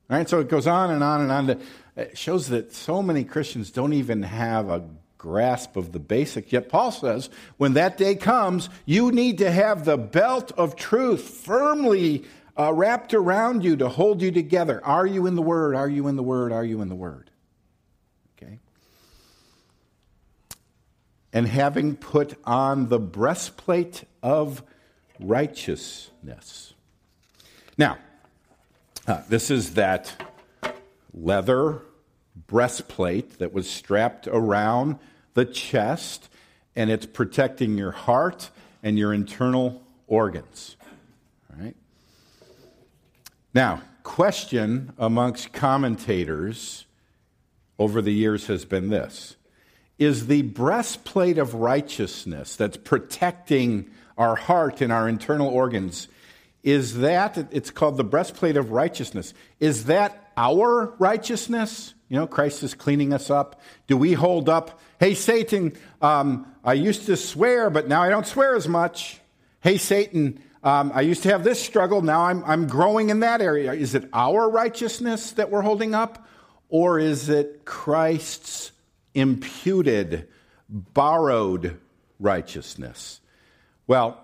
Right? 0.10 0.28
So 0.28 0.40
it 0.40 0.50
goes 0.50 0.66
on 0.66 0.90
and 0.90 1.04
on 1.04 1.22
and 1.22 1.32
on. 1.32 1.62
It 1.96 2.18
shows 2.18 2.48
that 2.48 2.74
so 2.74 3.04
many 3.04 3.24
Christians 3.24 3.70
don't 3.70 3.94
even 3.94 4.24
have 4.24 4.70
a 4.70 4.90
grasp 5.20 5.76
of 5.76 5.92
the 5.92 6.00
basic. 6.00 6.52
Yet 6.52 6.70
Paul 6.70 6.92
says, 6.92 7.30
when 7.58 7.74
that 7.74 7.98
day 7.98 8.16
comes, 8.16 8.70
you 8.86 9.12
need 9.12 9.38
to 9.40 9.52
have 9.52 9.86
the 9.86 9.98
belt 9.98 10.52
of 10.58 10.76
truth 10.76 11.22
firmly 11.22 12.24
uh, 12.60 12.74
wrapped 12.74 13.14
around 13.14 13.64
you 13.64 13.78
to 13.78 13.88
hold 13.88 14.22
you 14.22 14.32
together. 14.32 14.84
Are 14.86 15.08
you 15.08 15.26
in 15.28 15.36
the 15.36 15.42
Word? 15.42 15.76
Are 15.76 15.88
you 15.88 16.08
in 16.10 16.18
the 16.18 16.24
Word? 16.24 16.52
Are 16.52 16.66
you 16.66 16.82
in 16.82 16.90
the 16.90 16.96
Word? 16.96 17.32
Okay. 18.38 18.60
And 21.32 21.48
having 21.48 21.96
put 21.96 22.38
on 22.44 22.90
the 22.90 23.00
breastplate 23.00 24.04
of 24.22 24.62
righteousness. 25.22 26.74
Now, 27.78 27.98
uh, 29.08 29.22
this 29.30 29.50
is 29.50 29.76
that 29.76 30.22
leather 31.14 31.82
breastplate 32.48 33.40
that 33.40 33.54
was 33.54 33.70
strapped 33.70 34.28
around 34.28 35.00
the 35.34 35.46
chest, 35.46 36.30
and 36.76 36.90
it's 36.90 37.06
protecting 37.06 37.78
your 37.78 37.92
heart 37.92 38.50
and 38.84 39.00
your 39.00 39.14
internal 39.14 39.82
organs. 40.08 40.76
Now, 43.54 43.82
question 44.04 44.94
amongst 44.98 45.54
commentators 45.54 46.86
over 47.80 48.02
the 48.02 48.14
years 48.14 48.48
has 48.48 48.66
been 48.66 48.90
this 48.90 49.36
Is 49.98 50.28
the 50.28 50.44
breastplate 50.44 51.38
of 51.38 51.56
righteousness 51.56 52.56
that's 52.56 52.78
protecting 52.78 53.90
our 54.18 54.36
heart 54.36 54.82
and 54.82 54.92
our 54.92 55.08
internal 55.08 55.48
organs, 55.48 56.10
is 56.62 56.98
that, 56.98 57.38
it's 57.52 57.72
called 57.72 57.98
the 57.98 58.04
breastplate 58.04 58.58
of 58.58 58.72
righteousness, 58.72 59.34
is 59.60 59.86
that 59.86 60.32
our 60.36 60.94
righteousness? 61.00 61.94
You 62.10 62.18
know, 62.18 62.28
Christ 62.28 62.64
is 62.64 62.74
cleaning 62.74 63.14
us 63.14 63.30
up. 63.30 63.62
Do 63.88 63.96
we 63.96 64.14
hold 64.14 64.50
up, 64.50 64.80
hey, 65.00 65.14
Satan, 65.14 65.74
um, 66.02 66.54
I 66.64 66.74
used 66.74 67.06
to 67.06 67.16
swear, 67.16 67.70
but 67.70 67.88
now 67.88 68.02
I 68.02 68.10
don't 68.10 68.28
swear 68.28 68.56
as 68.56 68.68
much. 68.68 69.20
Hey, 69.62 69.78
Satan, 69.78 70.42
um, 70.64 70.92
I 70.94 71.02
used 71.02 71.24
to 71.24 71.30
have 71.30 71.44
this 71.44 71.62
struggle, 71.62 72.02
now 72.02 72.26
I'm, 72.26 72.44
I'm 72.44 72.68
growing 72.68 73.10
in 73.10 73.22
that 73.22 73.42
area. 73.42 73.74
Is 73.74 73.96
it 73.96 74.10
our 74.14 74.50
righteousness 74.50 75.32
that 75.32 75.50
we're 75.50 75.62
holding 75.62 75.96
up? 75.96 76.28
Or 76.68 77.00
is 77.00 77.30
it 77.30 77.66
Christ's 77.66 78.72
imputed, 79.14 80.28
borrowed 80.70 81.80
righteousness? 82.20 83.22
Well, 83.88 84.24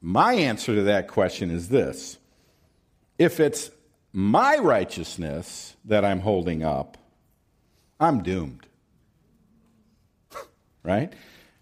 my 0.00 0.34
answer 0.34 0.74
to 0.74 0.82
that 0.84 1.08
question 1.08 1.50
is 1.50 1.68
this 1.68 2.18
if 3.18 3.40
it's 3.40 3.70
my 4.12 4.56
righteousness 4.56 5.76
that 5.84 6.04
I'm 6.04 6.20
holding 6.20 6.64
up, 6.64 6.96
I'm 8.00 8.22
doomed. 8.22 8.66
right? 10.82 11.12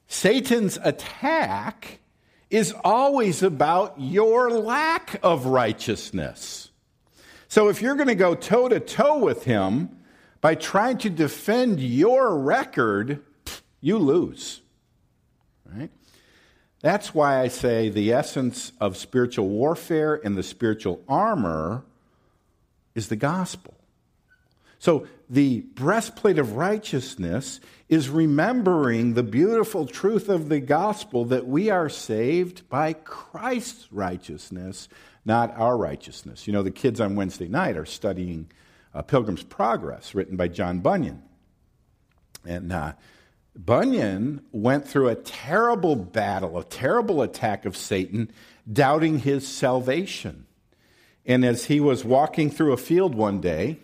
Satan's 0.07 0.78
attack 0.83 1.99
is 2.55 2.73
always 2.85 3.43
about 3.43 3.95
your 3.99 4.49
lack 4.49 5.19
of 5.25 5.47
righteousness. 5.47 6.71
So 7.49 7.69
if 7.69 7.83
you're 7.83 7.97
going 7.97 8.07
to 8.09 8.15
go 8.15 8.37
toe 8.37 8.69
to 8.69 8.79
toe 8.79 9.19
with 9.19 9.43
him 9.43 9.89
by 10.41 10.55
trying 10.55 10.99
to 10.99 11.11
defend 11.11 11.81
your 11.81 12.39
record, 12.39 13.25
you 13.81 13.99
lose. 13.99 14.61
Right? 15.65 15.91
That's 16.81 17.13
why 17.13 17.41
I 17.41 17.49
say 17.49 17.89
the 17.89 18.13
essence 18.13 18.71
of 18.81 18.97
spiritual 18.97 19.49
warfare 19.49 20.15
and 20.15 20.37
the 20.37 20.45
spiritual 20.45 21.03
armor 21.09 21.83
is 22.95 23.09
the 23.09 23.17
gospel. 23.17 23.75
So 24.85 25.07
the 25.31 25.61
breastplate 25.61 26.38
of 26.38 26.57
righteousness 26.57 27.59
is 27.88 28.11
remembering 28.11 29.14
the 29.14 29.23
beautiful 29.23 29.87
truth 29.87 30.29
of 30.29 30.50
the 30.50 30.61
gospel 30.61 31.25
that 31.25 31.47
we 31.47 31.71
are 31.71 31.88
saved 31.88 32.69
by 32.69 32.93
Christ's 32.93 33.91
righteousness, 33.91 34.91
not 35.25 35.57
our 35.57 35.79
righteousness. 35.79 36.47
You 36.47 36.53
know, 36.53 36.62
the 36.62 36.71
kids 36.71 37.00
on 37.00 37.17
Wednesday 37.17 37.49
night 37.49 37.79
are 37.79 37.87
studying 37.87 38.50
uh, 38.93 39.00
Pilgrim's 39.00 39.43
Progress, 39.43 40.14
written 40.14 40.37
by 40.37 40.49
John 40.49 40.81
Bunyan. 40.81 41.23
And 42.45 42.71
uh, 42.71 42.93
Bunyan 43.57 44.43
went 44.53 44.87
through 44.87 45.09
a 45.09 45.14
terrible 45.14 45.97
battle, 45.97 46.59
a 46.59 46.64
terrible 46.64 47.23
attack 47.23 47.64
of 47.64 47.75
Satan, 47.75 48.31
doubting 48.71 49.21
his 49.21 49.49
salvation. 49.49 50.45
And 51.25 51.43
as 51.43 51.64
he 51.64 51.81
was 51.81 52.05
walking 52.05 52.50
through 52.50 52.75
a 52.75 52.76
field 52.76 53.14
one 53.14 53.41
day, 53.41 53.79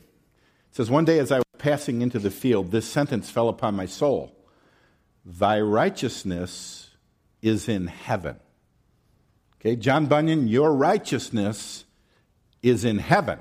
it 0.70 0.76
says, 0.76 0.90
One 0.90 1.04
day 1.04 1.18
as 1.18 1.32
I 1.32 1.38
was 1.38 1.44
passing 1.58 2.02
into 2.02 2.18
the 2.18 2.30
field, 2.30 2.70
this 2.70 2.86
sentence 2.86 3.30
fell 3.30 3.48
upon 3.48 3.74
my 3.74 3.86
soul 3.86 4.34
Thy 5.24 5.60
righteousness 5.60 6.90
is 7.42 7.68
in 7.68 7.86
heaven. 7.86 8.36
Okay, 9.60 9.76
John 9.76 10.06
Bunyan, 10.06 10.48
your 10.48 10.74
righteousness 10.74 11.84
is 12.62 12.84
in 12.84 12.98
heaven. 12.98 13.38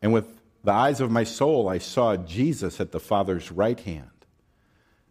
And 0.00 0.12
with 0.12 0.26
the 0.64 0.72
eyes 0.72 1.00
of 1.00 1.10
my 1.10 1.24
soul, 1.24 1.68
I 1.68 1.78
saw 1.78 2.16
Jesus 2.16 2.80
at 2.80 2.92
the 2.92 3.00
Father's 3.00 3.50
right 3.52 3.78
hand. 3.78 4.10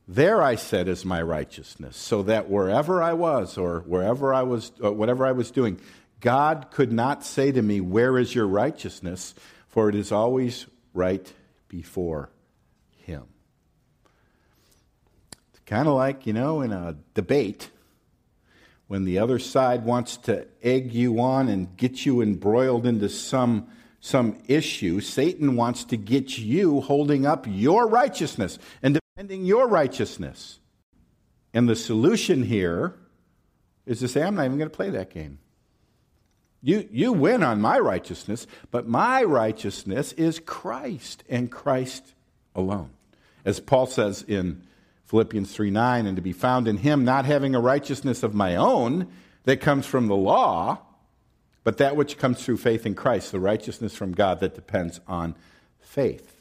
There, 0.08 0.42
I 0.42 0.56
said, 0.56 0.88
is 0.88 1.04
my 1.04 1.22
righteousness, 1.22 1.98
so 1.98 2.24
that 2.24 2.50
wherever 2.50 3.04
I 3.04 3.14
was 3.14 3.58
or 3.58 3.82
wherever 3.82 4.34
I 4.34 4.44
was, 4.44 4.72
whatever 4.80 5.26
I 5.26 5.34
was 5.34 5.52
doing, 5.52 5.80
God 6.22 6.68
could 6.72 6.94
not 6.94 7.26
say 7.26 7.52
to 7.52 7.62
me, 7.62 7.82
Where 7.82 8.18
is 8.18 8.34
your 8.34 8.48
righteousness? 8.48 9.36
For 9.78 9.90
it 9.90 9.94
is 9.94 10.12
always 10.12 10.66
right 10.96 11.32
before 11.68 12.32
Him. 13.06 13.26
It's 15.52 15.60
kind 15.68 15.88
of 15.88 15.94
like, 15.94 16.26
you 16.26 16.34
know, 16.34 16.62
in 16.62 16.74
a 16.74 16.96
debate 17.14 17.70
when 18.88 19.06
the 19.06 19.20
other 19.20 19.38
side 19.38 19.86
wants 19.86 20.18
to 20.18 20.48
egg 20.64 20.94
you 20.94 21.22
on 21.22 21.48
and 21.48 21.78
get 21.78 22.08
you 22.08 22.24
embroiled 22.24 22.88
into 22.88 23.08
some, 23.08 23.68
some 24.00 24.40
issue, 24.48 25.00
Satan 25.00 25.56
wants 25.56 25.84
to 25.84 25.96
get 25.96 26.40
you 26.40 26.82
holding 26.82 27.28
up 27.28 27.46
your 27.48 27.88
righteousness 27.88 28.58
and 28.82 29.00
defending 29.16 29.46
your 29.46 29.68
righteousness. 29.68 30.60
And 31.54 31.70
the 31.70 31.76
solution 31.76 32.42
here 32.42 32.96
is 33.86 34.00
to 34.00 34.08
say, 34.08 34.24
I'm 34.24 34.34
not 34.34 34.46
even 34.46 34.58
going 34.58 34.72
to 34.72 34.76
play 34.76 34.90
that 34.90 35.12
game. 35.12 35.38
You, 36.62 36.88
you 36.92 37.14
win 37.14 37.44
on 37.44 37.62
my 37.62 37.80
righteousness, 37.80 38.48
but 38.72 38.88
my 38.88 39.24
righteousness 39.24 40.12
is 40.14 40.40
Christ 40.40 41.24
and 41.30 41.52
Christ 41.52 42.14
alone. 42.56 42.90
As 43.46 43.60
Paul 43.60 43.86
says 43.86 44.26
in 44.28 44.64
Philippians 45.06 45.54
3 45.54 45.70
9, 45.70 46.06
and 46.06 46.16
to 46.16 46.22
be 46.22 46.34
found 46.34 46.68
in 46.68 46.78
him, 46.78 47.06
not 47.06 47.26
having 47.26 47.56
a 47.56 47.60
righteousness 47.60 48.24
of 48.24 48.34
my 48.34 48.56
own 48.56 49.08
that 49.44 49.62
comes 49.62 49.86
from 49.86 50.08
the 50.08 50.16
law, 50.16 50.80
but 51.64 51.78
that 51.78 51.96
which 51.96 52.18
comes 52.18 52.44
through 52.44 52.58
faith 52.58 52.86
in 52.86 52.96
Christ, 52.96 53.32
the 53.32 53.40
righteousness 53.40 53.96
from 53.96 54.12
God 54.12 54.42
that 54.42 54.56
depends 54.56 55.00
on 55.08 55.36
faith. 55.80 56.38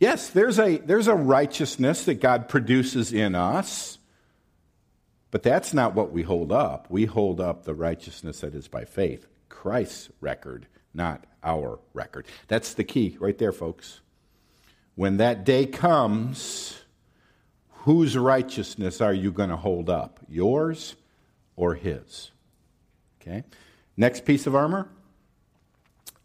Yes, 0.00 0.30
there's 0.30 0.58
a, 0.58 0.78
there's 0.78 1.08
a 1.08 1.14
righteousness 1.14 2.06
that 2.06 2.14
God 2.14 2.48
produces 2.48 3.12
in 3.12 3.34
us, 3.34 3.98
but 5.30 5.42
that's 5.42 5.72
not 5.72 5.94
what 5.94 6.12
we 6.12 6.22
hold 6.22 6.52
up. 6.52 6.86
We 6.90 7.06
hold 7.06 7.40
up 7.40 7.64
the 7.64 7.74
righteousness 7.74 8.40
that 8.40 8.54
is 8.54 8.68
by 8.68 8.84
faith, 8.84 9.26
Christ's 9.48 10.10
record, 10.20 10.66
not 10.92 11.24
our 11.42 11.78
record. 11.94 12.26
That's 12.48 12.74
the 12.74 12.84
key 12.84 13.16
right 13.20 13.38
there, 13.38 13.52
folks. 13.52 14.00
When 14.96 15.18
that 15.18 15.44
day 15.44 15.66
comes, 15.66 16.80
whose 17.68 18.16
righteousness 18.16 19.00
are 19.00 19.14
you 19.14 19.32
going 19.32 19.50
to 19.50 19.56
hold 19.56 19.88
up? 19.88 20.20
Yours 20.28 20.96
or 21.56 21.74
his? 21.74 22.30
Okay. 23.20 23.44
Next 23.96 24.24
piece 24.24 24.46
of 24.46 24.54
armor. 24.54 24.88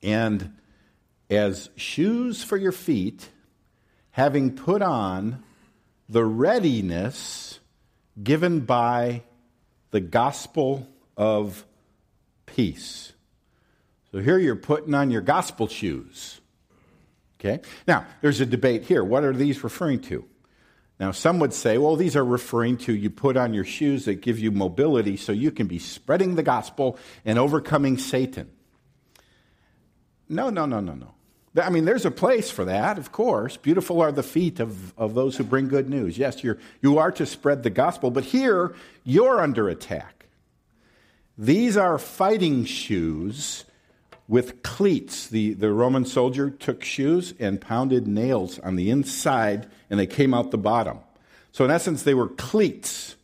And 0.02 0.58
as 1.30 1.70
shoes 1.76 2.44
for 2.44 2.58
your 2.58 2.72
feet, 2.72 3.30
having 4.12 4.56
put 4.56 4.82
on 4.82 5.44
the 6.08 6.24
readiness 6.24 7.60
given 8.22 8.62
by 8.62 9.24
the 9.92 10.00
gospel 10.00 10.88
of 11.18 11.66
peace. 12.46 13.14
So 14.12 14.20
here 14.20 14.38
you're 14.38 14.56
putting 14.56 14.94
on 14.94 15.12
your 15.12 15.22
gospel 15.22 15.68
shoes. 15.68 16.40
Okay? 17.40 17.62
Now, 17.88 18.06
there's 18.22 18.42
a 18.42 18.46
debate 18.46 18.84
here. 18.84 19.04
What 19.04 19.24
are 19.24 19.34
these 19.34 19.64
referring 19.64 20.02
to? 20.04 20.26
Now, 21.00 21.12
some 21.12 21.40
would 21.40 21.54
say, 21.54 21.78
well, 21.78 21.98
these 21.98 22.16
are 22.16 22.24
referring 22.24 22.78
to 22.80 22.96
you 22.96 23.10
put 23.10 23.36
on 23.36 23.54
your 23.54 23.66
shoes 23.66 24.06
that 24.06 24.22
give 24.22 24.40
you 24.40 24.52
mobility 24.52 25.18
so 25.18 25.34
you 25.34 25.52
can 25.52 25.68
be 25.68 25.80
spreading 25.80 26.36
the 26.36 26.44
gospel 26.44 26.98
and 27.26 27.38
overcoming 27.38 27.98
Satan. 27.98 28.50
No, 30.30 30.50
no, 30.50 30.66
no, 30.66 30.80
no, 30.80 30.94
no. 30.94 31.14
I 31.62 31.70
mean, 31.70 31.86
there's 31.86 32.06
a 32.06 32.12
place 32.12 32.52
for 32.52 32.66
that, 32.66 32.98
of 32.98 33.12
course. 33.12 33.56
Beautiful 33.58 34.02
are 34.02 34.12
the 34.12 34.24
feet 34.24 34.60
of, 34.60 34.98
of 34.98 35.14
those 35.14 35.38
who 35.38 35.44
bring 35.44 35.68
good 35.68 35.90
news. 35.90 36.18
Yes, 36.18 36.44
you're, 36.44 36.58
you 36.82 36.98
are 36.98 37.12
to 37.14 37.26
spread 37.26 37.64
the 37.64 37.70
gospel, 37.70 38.12
but 38.12 38.26
here 38.26 38.76
you're 39.04 39.42
under 39.42 39.70
attack. 39.70 40.26
These 41.38 41.78
are 41.78 41.98
fighting 41.98 42.66
shoes 42.66 43.66
with 44.28 44.64
cleats. 44.64 45.28
The, 45.28 45.54
the 45.54 45.72
Roman 45.72 46.06
soldier 46.06 46.50
took 46.50 46.84
shoes 46.84 47.34
and 47.40 47.62
pounded 47.62 48.08
nails 48.08 48.60
on 48.60 48.76
the 48.76 48.90
inside, 48.90 49.68
and 49.90 50.00
they 50.00 50.08
came 50.08 50.34
out 50.34 50.52
the 50.52 50.58
bottom. 50.58 51.00
So, 51.52 51.64
in 51.64 51.72
essence, 51.72 52.04
they 52.04 52.14
were 52.14 52.28
cleats. 52.28 53.16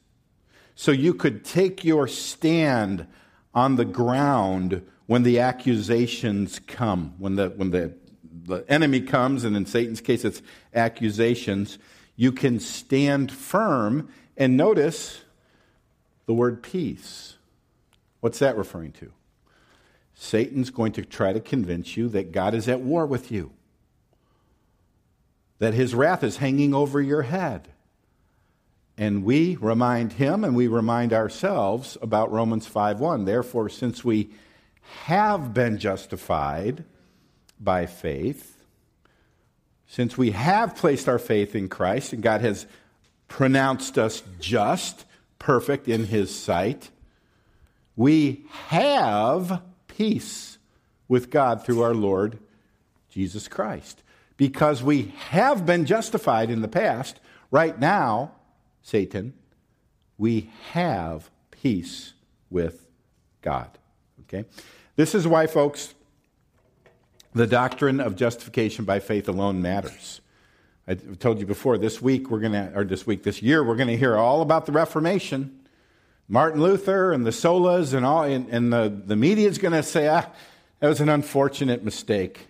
So 0.75 0.91
you 0.91 1.13
could 1.13 1.43
take 1.43 1.83
your 1.83 2.07
stand 2.07 3.05
on 3.53 3.75
the 3.75 3.85
ground 3.85 4.85
when 5.05 5.23
the 5.23 5.39
accusations 5.39 6.59
come, 6.59 7.13
when 7.17 7.35
the, 7.35 7.49
when 7.49 7.71
the, 7.71 7.93
the 8.43 8.65
enemy 8.67 9.01
comes, 9.01 9.43
and 9.43 9.55
in 9.55 9.65
Satan's 9.65 10.01
case, 10.01 10.25
it's 10.25 10.41
accusations. 10.73 11.77
You 12.15 12.31
can 12.31 12.59
stand 12.59 13.31
firm 13.31 14.09
and 14.37 14.57
notice 14.57 15.21
the 16.25 16.33
word 16.33 16.63
peace. 16.63 17.35
What's 18.19 18.39
that 18.39 18.57
referring 18.57 18.93
to? 18.93 19.11
Satan's 20.13 20.69
going 20.69 20.91
to 20.93 21.03
try 21.03 21.33
to 21.33 21.39
convince 21.39 21.97
you 21.97 22.07
that 22.09 22.31
God 22.31 22.53
is 22.53 22.67
at 22.67 22.81
war 22.81 23.05
with 23.05 23.31
you, 23.31 23.51
that 25.59 25.73
his 25.73 25.95
wrath 25.95 26.23
is 26.23 26.37
hanging 26.37 26.73
over 26.73 27.01
your 27.01 27.23
head. 27.23 27.69
And 28.97 29.23
we 29.23 29.55
remind 29.55 30.13
him 30.13 30.43
and 30.43 30.55
we 30.55 30.67
remind 30.67 31.11
ourselves 31.11 31.97
about 32.03 32.31
Romans 32.31 32.67
5:1. 32.67 33.25
Therefore, 33.25 33.67
since 33.67 34.05
we 34.05 34.29
have 35.05 35.53
been 35.53 35.79
justified 35.79 36.83
by 37.63 37.85
faith, 37.85 38.63
since 39.87 40.17
we 40.17 40.31
have 40.31 40.75
placed 40.75 41.07
our 41.07 41.19
faith 41.19 41.55
in 41.55 41.69
Christ 41.69 42.13
and 42.13 42.23
God 42.23 42.41
has 42.41 42.65
pronounced 43.27 43.97
us 43.97 44.23
just, 44.39 45.05
perfect 45.37 45.87
in 45.87 46.05
his 46.05 46.33
sight, 46.33 46.89
we 47.95 48.45
have 48.67 49.61
peace 49.87 50.57
with 51.07 51.29
God 51.29 51.65
through 51.65 51.81
our 51.81 51.93
Lord 51.93 52.39
Jesus 53.09 53.47
Christ. 53.47 54.03
Because 54.37 54.81
we 54.81 55.13
have 55.29 55.65
been 55.65 55.85
justified 55.85 56.49
in 56.49 56.61
the 56.61 56.67
past, 56.67 57.19
right 57.51 57.77
now, 57.79 58.31
Satan, 58.81 59.33
we 60.17 60.49
have 60.71 61.29
peace 61.49 62.13
with 62.49 62.87
God. 63.41 63.69
Okay? 64.21 64.45
This 64.95 65.13
is 65.13 65.27
why, 65.27 65.47
folks, 65.47 65.93
the 67.33 67.47
doctrine 67.47 67.99
of 67.99 68.15
justification 68.15 68.85
by 68.85 68.99
faith 68.99 69.27
alone 69.27 69.61
matters. 69.61 70.21
I 70.87 70.95
told 70.95 71.39
you 71.39 71.45
before, 71.45 71.77
this 71.77 72.01
week 72.01 72.29
we're 72.29 72.39
going 72.39 72.53
to, 72.53 72.71
or 72.75 72.83
this 72.83 73.05
week, 73.05 73.23
this 73.23 73.41
year, 73.41 73.63
we're 73.63 73.75
going 73.75 73.87
to 73.87 73.97
hear 73.97 74.17
all 74.17 74.41
about 74.41 74.65
the 74.65 74.71
Reformation. 74.71 75.59
Martin 76.27 76.61
Luther 76.61 77.13
and 77.13 77.25
the 77.25 77.31
solas 77.31 77.93
and 77.93 78.05
all, 78.05 78.23
and, 78.23 78.49
and 78.49 78.73
the, 78.73 79.01
the 79.05 79.15
media 79.15 79.47
is 79.47 79.57
going 79.57 79.73
to 79.73 79.83
say, 79.83 80.07
ah, 80.07 80.25
that 80.79 80.87
was 80.87 80.99
an 80.99 81.09
unfortunate 81.09 81.83
mistake. 81.83 82.47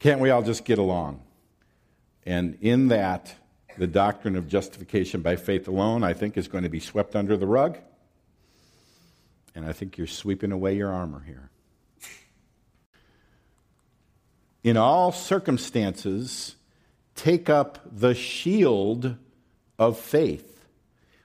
Can't 0.00 0.20
we 0.20 0.30
all 0.30 0.42
just 0.42 0.64
get 0.64 0.78
along? 0.78 1.22
And 2.26 2.58
in 2.60 2.88
that, 2.88 3.34
the 3.78 3.86
doctrine 3.86 4.36
of 4.36 4.48
justification 4.48 5.20
by 5.20 5.36
faith 5.36 5.68
alone, 5.68 6.02
I 6.02 6.12
think, 6.12 6.36
is 6.36 6.48
going 6.48 6.64
to 6.64 6.70
be 6.70 6.80
swept 6.80 7.14
under 7.14 7.36
the 7.36 7.46
rug. 7.46 7.78
And 9.54 9.64
I 9.64 9.72
think 9.72 9.96
you're 9.96 10.06
sweeping 10.06 10.52
away 10.52 10.76
your 10.76 10.92
armor 10.92 11.22
here. 11.26 11.50
In 14.66 14.76
all 14.76 15.12
circumstances, 15.12 16.56
take 17.14 17.48
up 17.48 17.78
the 17.88 18.16
shield 18.16 19.14
of 19.78 19.96
faith 19.96 20.66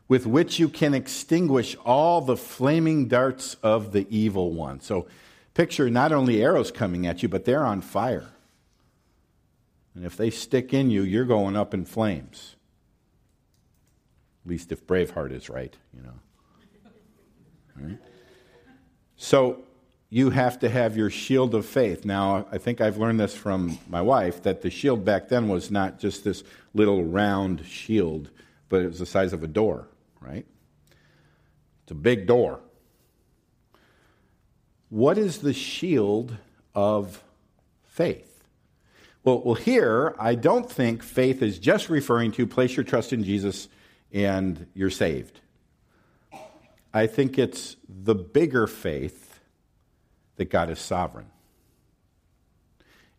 with 0.08 0.28
which 0.28 0.60
you 0.60 0.70
can 0.70 0.94
extinguish 0.94 1.76
all 1.84 2.22
the 2.22 2.38
flaming 2.38 3.08
darts 3.08 3.56
of 3.64 3.94
the 3.94 4.06
evil 4.16 4.54
one. 4.54 4.80
So 4.80 5.08
picture 5.56 5.90
not 5.90 6.12
only 6.12 6.44
arrows 6.44 6.70
coming 6.70 7.08
at 7.08 7.24
you, 7.24 7.30
but 7.30 7.46
they're 7.46 7.66
on 7.66 7.82
fire. 7.82 8.30
And 9.96 10.06
if 10.06 10.16
they 10.16 10.30
stick 10.30 10.72
in 10.72 10.92
you, 10.92 11.02
you're 11.02 11.26
going 11.26 11.56
up 11.56 11.74
in 11.74 11.84
flames. 11.84 12.56
At 14.46 14.52
least 14.52 14.72
if 14.72 14.86
Braveheart 14.86 15.32
is 15.32 15.50
right, 15.50 15.76
you 15.96 16.04
know. 16.04 16.20
Right? 17.76 17.98
So 19.16 19.64
you 20.12 20.30
have 20.30 20.60
to 20.60 20.70
have 20.70 20.96
your 20.96 21.10
shield 21.10 21.56
of 21.56 21.66
faith. 21.66 22.06
Now, 22.06 22.46
I 22.52 22.60
think 22.60 22.82
I've 22.82 22.98
learned 22.98 23.20
this 23.20 23.34
from 23.34 23.80
my 23.90 24.02
wife 24.02 24.44
that 24.44 24.62
the 24.62 24.70
shield 24.70 25.04
back 25.04 25.30
then 25.30 25.48
was 25.48 25.72
not 25.72 25.98
just 26.00 26.24
this 26.24 26.44
little 26.76 27.04
round 27.04 27.66
shield, 27.66 28.30
but 28.70 28.82
it 28.82 28.88
was 28.88 29.00
the 29.00 29.08
size 29.08 29.34
of 29.34 29.42
a 29.42 29.48
door 29.48 29.88
right? 30.22 30.46
It's 31.84 31.92
a 31.92 31.96
big 31.96 32.28
door. 32.28 32.62
What 34.90 35.18
is 35.18 35.40
the 35.40 35.54
shield 35.54 36.38
of 36.76 37.22
faith? 37.84 38.44
Well, 39.24 39.42
well, 39.44 39.56
here, 39.56 40.16
I 40.20 40.36
don't 40.36 40.72
think 40.72 41.04
faith 41.04 41.42
is 41.42 41.60
just 41.60 41.90
referring 41.90 42.32
to 42.34 42.48
place 42.48 42.76
your 42.76 42.84
trust 42.84 43.14
in 43.14 43.24
Jesus 43.24 43.68
and 44.12 44.68
you're 44.74 44.90
saved. 44.90 45.40
I 46.94 47.08
think 47.08 47.38
it's 47.38 47.78
the 47.88 48.16
bigger 48.16 48.68
faith 48.68 49.31
that 50.38 50.50
God 50.50 50.70
is 50.70 50.80
sovereign. 50.80 51.28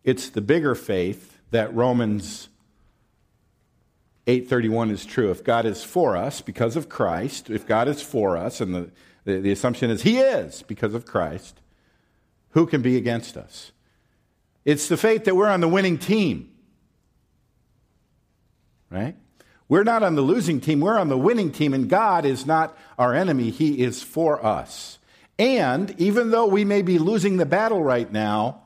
It's 0.03 0.29
the 0.29 0.41
bigger 0.41 0.75
faith 0.75 1.39
that 1.51 1.73
Romans 1.73 2.49
831 4.27 4.91
is 4.91 5.05
true. 5.05 5.31
If 5.31 5.43
God 5.43 5.65
is 5.65 5.83
for 5.83 6.15
us 6.15 6.41
because 6.41 6.75
of 6.75 6.89
Christ, 6.89 7.49
if 7.49 7.67
God 7.67 7.87
is 7.87 8.01
for 8.01 8.37
us, 8.37 8.61
and 8.61 8.73
the, 8.73 8.91
the, 9.25 9.39
the, 9.39 9.51
assumption 9.51 9.89
is 9.89 10.03
He 10.03 10.19
is 10.19 10.63
because 10.63 10.93
of 10.93 11.05
Christ, 11.05 11.59
who 12.51 12.65
can 12.65 12.81
be 12.81 12.97
against 12.97 13.35
us? 13.35 13.71
It's 14.65 14.87
the 14.87 14.97
faith 14.97 15.25
that 15.25 15.35
we're 15.35 15.49
on 15.49 15.61
the 15.61 15.67
winning 15.67 15.97
team. 15.97 16.51
Right? 18.89 19.15
We're 19.67 19.83
not 19.83 20.03
on 20.03 20.15
the 20.15 20.21
losing 20.21 20.61
team, 20.61 20.79
we're 20.79 20.99
on 20.99 21.09
the 21.09 21.17
winning 21.17 21.51
team, 21.51 21.73
and 21.73 21.89
God 21.89 22.25
is 22.25 22.45
not 22.45 22.77
our 22.97 23.13
enemy, 23.13 23.49
He 23.49 23.81
is 23.81 24.03
for 24.03 24.45
us. 24.45 24.99
And 25.39 25.99
even 25.99 26.31
though 26.31 26.45
we 26.45 26.63
may 26.63 26.81
be 26.81 26.99
losing 26.99 27.37
the 27.37 27.45
battle 27.45 27.83
right 27.83 28.11
now, 28.11 28.61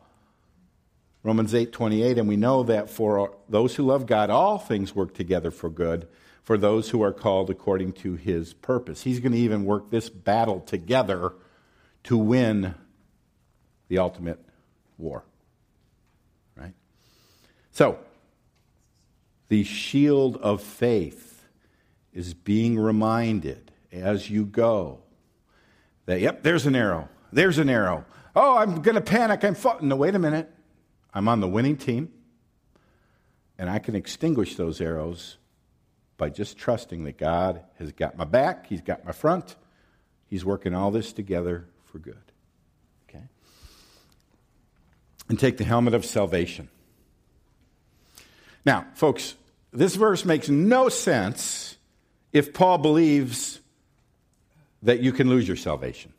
Romans 1.23 1.53
8 1.53 1.71
28, 1.71 2.17
and 2.17 2.27
we 2.27 2.37
know 2.37 2.63
that 2.63 2.89
for 2.89 3.35
those 3.49 3.75
who 3.75 3.85
love 3.85 4.05
God, 4.05 4.29
all 4.29 4.57
things 4.57 4.95
work 4.95 5.13
together 5.13 5.51
for 5.51 5.69
good 5.69 6.07
for 6.47 6.57
those 6.57 6.91
who 6.91 7.01
are 7.01 7.11
called 7.11 7.49
according 7.49 7.91
to 7.91 8.15
his 8.15 8.53
purpose. 8.53 9.03
He's 9.03 9.19
going 9.19 9.33
to 9.33 9.37
even 9.37 9.65
work 9.65 9.89
this 9.89 10.07
battle 10.07 10.61
together 10.61 11.33
to 12.05 12.17
win 12.17 12.73
the 13.89 13.97
ultimate 13.97 14.39
war. 14.97 15.25
Right? 16.55 16.71
So, 17.73 17.99
the 19.49 19.65
shield 19.65 20.37
of 20.37 20.63
faith 20.63 21.43
is 22.13 22.33
being 22.33 22.79
reminded 22.79 23.73
as 23.91 24.29
you 24.29 24.45
go 24.45 25.01
that, 26.07 26.19
yep, 26.19 26.41
there's 26.41 26.65
an 26.65 26.75
arrow. 26.75 27.07
There's 27.31 27.59
an 27.59 27.69
arrow. 27.69 28.05
Oh, 28.35 28.57
I'm 28.57 28.81
going 28.81 28.95
to 28.95 29.01
panic. 29.01 29.43
I'm 29.43 29.55
fighting. 29.55 29.89
No, 29.89 29.95
wait 29.95 30.15
a 30.15 30.19
minute. 30.19 30.51
I'm 31.13 31.27
on 31.27 31.39
the 31.39 31.47
winning 31.47 31.77
team, 31.77 32.11
and 33.57 33.69
I 33.69 33.79
can 33.79 33.95
extinguish 33.95 34.55
those 34.55 34.81
arrows 34.81 35.37
by 36.17 36.29
just 36.29 36.57
trusting 36.57 37.03
that 37.05 37.17
God 37.17 37.63
has 37.79 37.91
got 37.91 38.17
my 38.17 38.25
back, 38.25 38.67
He's 38.67 38.81
got 38.81 39.05
my 39.05 39.11
front, 39.11 39.55
He's 40.27 40.43
working 40.43 40.73
all 40.73 40.91
this 40.91 41.13
together 41.13 41.67
for 41.85 41.99
good. 41.99 42.17
Okay? 43.07 43.23
And 45.29 45.39
take 45.39 45.57
the 45.57 45.63
helmet 45.63 45.93
of 45.93 46.05
salvation. 46.05 46.69
Now, 48.65 48.85
folks, 48.95 49.35
this 49.71 49.95
verse 49.95 50.25
makes 50.25 50.49
no 50.49 50.89
sense 50.89 51.77
if 52.33 52.53
Paul 52.53 52.79
believes 52.79 53.61
that 54.87 55.01
you 55.01 55.11
can 55.11 55.29
lose 55.29 55.45
your 55.45 55.57
salvation. 55.57 56.13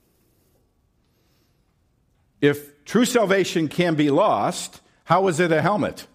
If 2.43 2.85
true 2.85 3.07
salvation 3.07 3.69
can 3.69 3.95
be 3.95 4.11
lost, 4.11 4.83
how 5.05 5.27
is 5.29 5.41
it 5.41 5.51
a 5.53 5.63
helmet? 5.63 6.07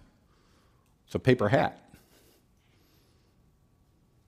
It's 1.06 1.16
a 1.16 1.18
paper 1.18 1.48
hat. 1.48 1.80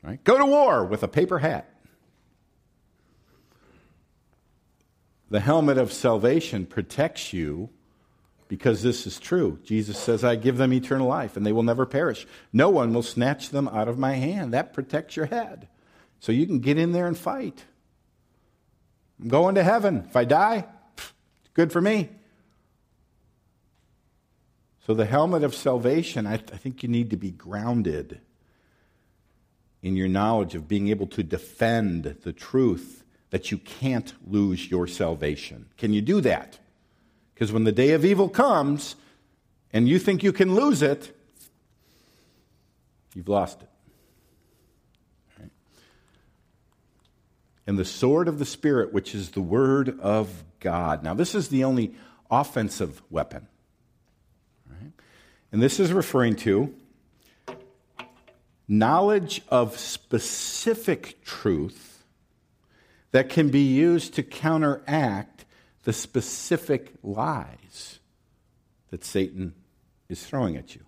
Right? 0.02 0.22
Go 0.24 0.38
to 0.38 0.44
war 0.44 0.84
with 0.84 1.04
a 1.04 1.08
paper 1.08 1.38
hat. 1.38 1.72
The 5.30 5.38
helmet 5.38 5.78
of 5.78 5.92
salvation 5.92 6.66
protects 6.66 7.32
you 7.32 7.70
because 8.48 8.82
this 8.82 9.06
is 9.06 9.20
true. 9.20 9.60
Jesus 9.62 9.96
says, 9.96 10.24
I 10.24 10.34
give 10.34 10.56
them 10.56 10.72
eternal 10.72 11.06
life 11.06 11.36
and 11.36 11.46
they 11.46 11.52
will 11.52 11.62
never 11.62 11.86
perish. 11.86 12.26
No 12.52 12.70
one 12.70 12.92
will 12.92 13.04
snatch 13.04 13.50
them 13.50 13.68
out 13.68 13.86
of 13.86 14.00
my 14.00 14.14
hand. 14.14 14.52
That 14.52 14.72
protects 14.72 15.14
your 15.14 15.26
head. 15.26 15.68
So 16.18 16.32
you 16.32 16.44
can 16.44 16.58
get 16.58 16.76
in 16.76 16.90
there 16.90 17.06
and 17.06 17.16
fight. 17.16 17.64
I'm 19.20 19.28
going 19.28 19.54
to 19.54 19.62
heaven. 19.62 20.04
If 20.08 20.16
I 20.16 20.24
die, 20.24 20.66
good 21.54 21.72
for 21.72 21.80
me. 21.80 22.10
So, 24.86 24.94
the 24.94 25.06
helmet 25.06 25.42
of 25.42 25.54
salvation, 25.54 26.26
I, 26.26 26.36
th- 26.36 26.52
I 26.52 26.56
think 26.56 26.82
you 26.82 26.88
need 26.88 27.10
to 27.10 27.16
be 27.16 27.32
grounded 27.32 28.20
in 29.82 29.96
your 29.96 30.08
knowledge 30.08 30.54
of 30.54 30.68
being 30.68 30.88
able 30.88 31.06
to 31.08 31.22
defend 31.22 32.04
the 32.22 32.32
truth 32.32 33.04
that 33.30 33.50
you 33.50 33.58
can't 33.58 34.12
lose 34.26 34.70
your 34.70 34.86
salvation. 34.86 35.66
Can 35.76 35.92
you 35.92 36.00
do 36.00 36.20
that? 36.20 36.58
Because 37.34 37.52
when 37.52 37.64
the 37.64 37.72
day 37.72 37.90
of 37.90 38.04
evil 38.04 38.28
comes 38.28 38.96
and 39.72 39.88
you 39.88 39.98
think 39.98 40.22
you 40.22 40.32
can 40.32 40.54
lose 40.54 40.82
it, 40.82 41.14
you've 43.14 43.28
lost 43.28 43.62
it. 43.62 43.68
And 47.66 47.78
the 47.78 47.84
sword 47.84 48.28
of 48.28 48.38
the 48.38 48.44
Spirit, 48.44 48.92
which 48.92 49.14
is 49.14 49.30
the 49.30 49.40
Word 49.40 49.98
of 50.00 50.44
God. 50.60 51.02
Now, 51.02 51.14
this 51.14 51.34
is 51.34 51.48
the 51.48 51.64
only 51.64 51.94
offensive 52.30 53.02
weapon. 53.10 53.46
Right? 54.70 54.92
And 55.52 55.62
this 55.62 55.80
is 55.80 55.92
referring 55.92 56.36
to 56.36 56.74
knowledge 58.68 59.42
of 59.48 59.78
specific 59.78 61.24
truth 61.24 62.04
that 63.12 63.28
can 63.28 63.48
be 63.48 63.60
used 63.60 64.14
to 64.14 64.22
counteract 64.22 65.44
the 65.84 65.92
specific 65.92 66.92
lies 67.02 68.00
that 68.90 69.04
Satan 69.04 69.54
is 70.08 70.24
throwing 70.24 70.56
at 70.56 70.74
you. 70.74 70.82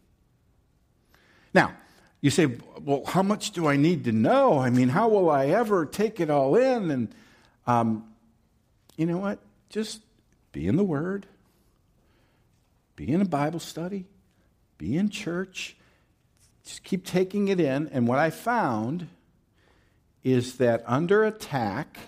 Now, 1.54 1.72
you 2.20 2.30
say, 2.30 2.48
well, 2.88 3.04
how 3.04 3.22
much 3.22 3.50
do 3.50 3.66
I 3.66 3.76
need 3.76 4.04
to 4.04 4.12
know? 4.12 4.58
I 4.58 4.70
mean, 4.70 4.88
how 4.88 5.10
will 5.10 5.28
I 5.28 5.48
ever 5.48 5.84
take 5.84 6.20
it 6.20 6.30
all 6.30 6.56
in? 6.56 6.90
And 6.90 7.14
um, 7.66 8.04
you 8.96 9.04
know 9.04 9.18
what? 9.18 9.40
Just 9.68 10.00
be 10.52 10.66
in 10.66 10.76
the 10.76 10.84
Word, 10.84 11.26
be 12.96 13.12
in 13.12 13.20
a 13.20 13.26
Bible 13.26 13.60
study, 13.60 14.06
be 14.78 14.96
in 14.96 15.10
church, 15.10 15.76
just 16.64 16.82
keep 16.82 17.04
taking 17.04 17.48
it 17.48 17.60
in. 17.60 17.88
And 17.88 18.08
what 18.08 18.18
I 18.18 18.30
found 18.30 19.08
is 20.24 20.56
that 20.56 20.82
under 20.86 21.24
attack, 21.24 21.98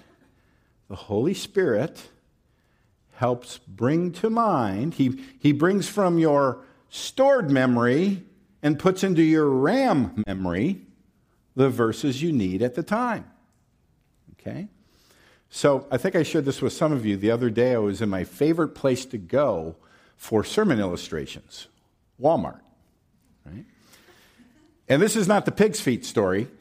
the 0.88 0.97
Holy 0.97 1.35
Spirit 1.35 2.09
helps 3.16 3.59
bring 3.59 4.12
to 4.12 4.31
mind, 4.31 4.95
he, 4.95 5.23
he 5.40 5.53
brings 5.53 5.90
from 5.90 6.19
your 6.19 6.64
stored 6.88 7.51
memory 7.51 8.23
and 8.62 8.79
puts 8.79 9.03
into 9.03 9.23
your 9.23 9.49
RAM 9.49 10.23
memory 10.27 10.83
the 11.57 11.70
verses 11.70 12.23
you 12.23 12.33
need 12.33 12.62
at 12.62 12.75
the 12.75 12.83
time. 12.83 13.25
Okay? 14.33 14.68
So 15.49 15.87
I 15.90 15.96
think 15.96 16.14
I 16.14 16.23
shared 16.23 16.44
this 16.44 16.62
with 16.62 16.73
some 16.73 16.92
of 16.92 17.05
you. 17.05 17.16
The 17.16 17.31
other 17.31 17.51
day 17.51 17.75
I 17.75 17.79
was 17.79 18.01
in 18.01 18.09
my 18.09 18.25
favorite 18.25 18.75
place 18.75 19.05
to 19.07 19.18
go 19.18 19.77
for 20.16 20.44
sermon 20.44 20.79
illustrations 20.79 21.68
Walmart. 22.20 22.61
Right? 23.44 23.64
And 24.88 25.01
this 25.01 25.16
is 25.16 25.27
not 25.27 25.44
the 25.44 25.53
pig's 25.53 25.81
feet 25.81 26.05
story. 26.05 26.49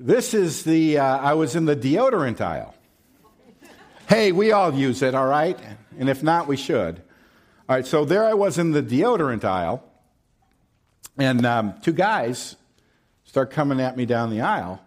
This 0.00 0.32
is 0.32 0.62
the, 0.62 0.98
uh, 0.98 1.18
I 1.18 1.34
was 1.34 1.56
in 1.56 1.64
the 1.64 1.74
deodorant 1.74 2.40
aisle. 2.40 2.72
Hey, 4.08 4.30
we 4.30 4.52
all 4.52 4.72
use 4.72 5.02
it, 5.02 5.12
all 5.12 5.26
right? 5.26 5.58
And 5.98 6.08
if 6.08 6.22
not, 6.22 6.46
we 6.46 6.56
should. 6.56 7.02
All 7.68 7.76
right, 7.76 7.86
so 7.86 8.06
there 8.06 8.24
I 8.24 8.32
was 8.32 8.56
in 8.56 8.72
the 8.72 8.82
deodorant 8.82 9.44
aisle, 9.44 9.84
and 11.18 11.44
um, 11.44 11.74
two 11.82 11.92
guys 11.92 12.56
start 13.24 13.50
coming 13.50 13.78
at 13.78 13.94
me 13.94 14.06
down 14.06 14.30
the 14.30 14.40
aisle, 14.40 14.80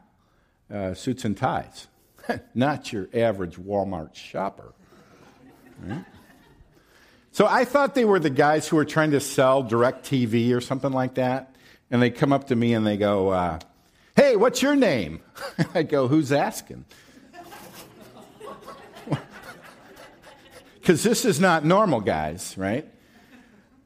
uh, 0.73 0.95
suits 0.95 1.23
and 1.23 1.37
ties. 1.37 1.87
not 2.55 2.91
your 2.91 3.07
average 3.13 3.57
Walmart 3.57 4.15
shopper. 4.15 4.73
Right? 5.83 6.03
So 7.31 7.45
I 7.45 7.65
thought 7.65 7.93
they 7.93 8.03
were 8.03 8.19
the 8.19 8.31
guys 8.31 8.67
who 8.67 8.77
were 8.77 8.85
trying 8.85 9.11
to 9.11 9.19
sell 9.19 9.63
DirecTV 9.63 10.55
or 10.55 10.59
something 10.59 10.91
like 10.91 11.13
that. 11.15 11.55
And 11.91 12.01
they 12.01 12.09
come 12.09 12.33
up 12.33 12.47
to 12.47 12.55
me 12.55 12.73
and 12.73 12.85
they 12.85 12.97
go, 12.97 13.29
uh, 13.29 13.59
Hey, 14.15 14.35
what's 14.35 14.63
your 14.63 14.75
name? 14.75 15.21
I 15.75 15.83
go, 15.83 16.07
Who's 16.07 16.31
asking? 16.31 16.85
Because 20.81 21.03
this 21.03 21.25
is 21.25 21.39
not 21.39 21.63
normal, 21.63 22.01
guys, 22.01 22.57
right? 22.57 22.87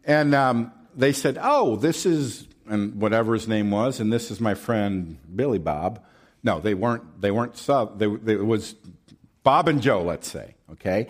And 0.05 0.33
um, 0.33 0.71
they 0.95 1.11
said, 1.11 1.37
Oh, 1.41 1.75
this 1.75 2.05
is, 2.05 2.47
and 2.67 3.01
whatever 3.01 3.33
his 3.33 3.49
name 3.49 3.69
was, 3.69 3.99
and 3.99 4.13
this 4.13 4.31
is 4.31 4.39
my 4.39 4.53
friend 4.53 5.17
Billy 5.35 5.59
Bob. 5.59 6.01
No, 6.41 6.61
they 6.61 6.73
weren't, 6.73 7.19
they 7.19 7.31
weren't 7.31 7.57
sub, 7.57 7.99
they, 7.99 8.07
they, 8.07 8.33
it 8.33 8.45
was 8.45 8.75
Bob 9.43 9.67
and 9.67 9.81
Joe, 9.81 10.03
let's 10.03 10.31
say, 10.31 10.55
okay? 10.71 11.09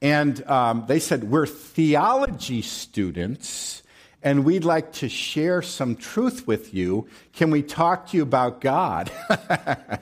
And 0.00 0.42
um, 0.48 0.86
they 0.88 1.00
said, 1.00 1.24
We're 1.24 1.46
theology 1.46 2.62
students 2.62 3.82
and 4.22 4.44
we'd 4.44 4.64
like 4.64 4.92
to 4.92 5.10
share 5.10 5.60
some 5.60 5.96
truth 5.96 6.46
with 6.46 6.72
you. 6.72 7.08
Can 7.34 7.50
we 7.50 7.62
talk 7.62 8.08
to 8.08 8.16
you 8.16 8.22
about 8.22 8.62
God? 8.62 9.12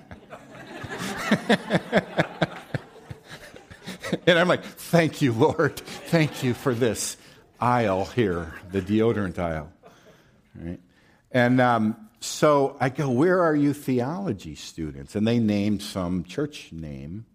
and 4.26 4.38
I'm 4.38 4.48
like, 4.48 4.64
Thank 4.64 5.22
you, 5.22 5.32
Lord. 5.32 5.76
Thank 5.76 6.42
you 6.42 6.54
for 6.54 6.74
this 6.74 7.16
aisle 7.60 8.04
here, 8.06 8.54
the 8.70 8.80
deodorant 8.80 9.38
aisle. 9.38 9.72
Right? 10.54 10.80
And 11.30 11.60
um, 11.60 12.08
so 12.20 12.76
I 12.80 12.88
go, 12.88 13.10
Where 13.10 13.42
are 13.42 13.54
you 13.54 13.72
theology 13.72 14.54
students? 14.54 15.14
And 15.14 15.26
they 15.26 15.38
named 15.38 15.82
some 15.82 16.24
church 16.24 16.72
name. 16.72 17.26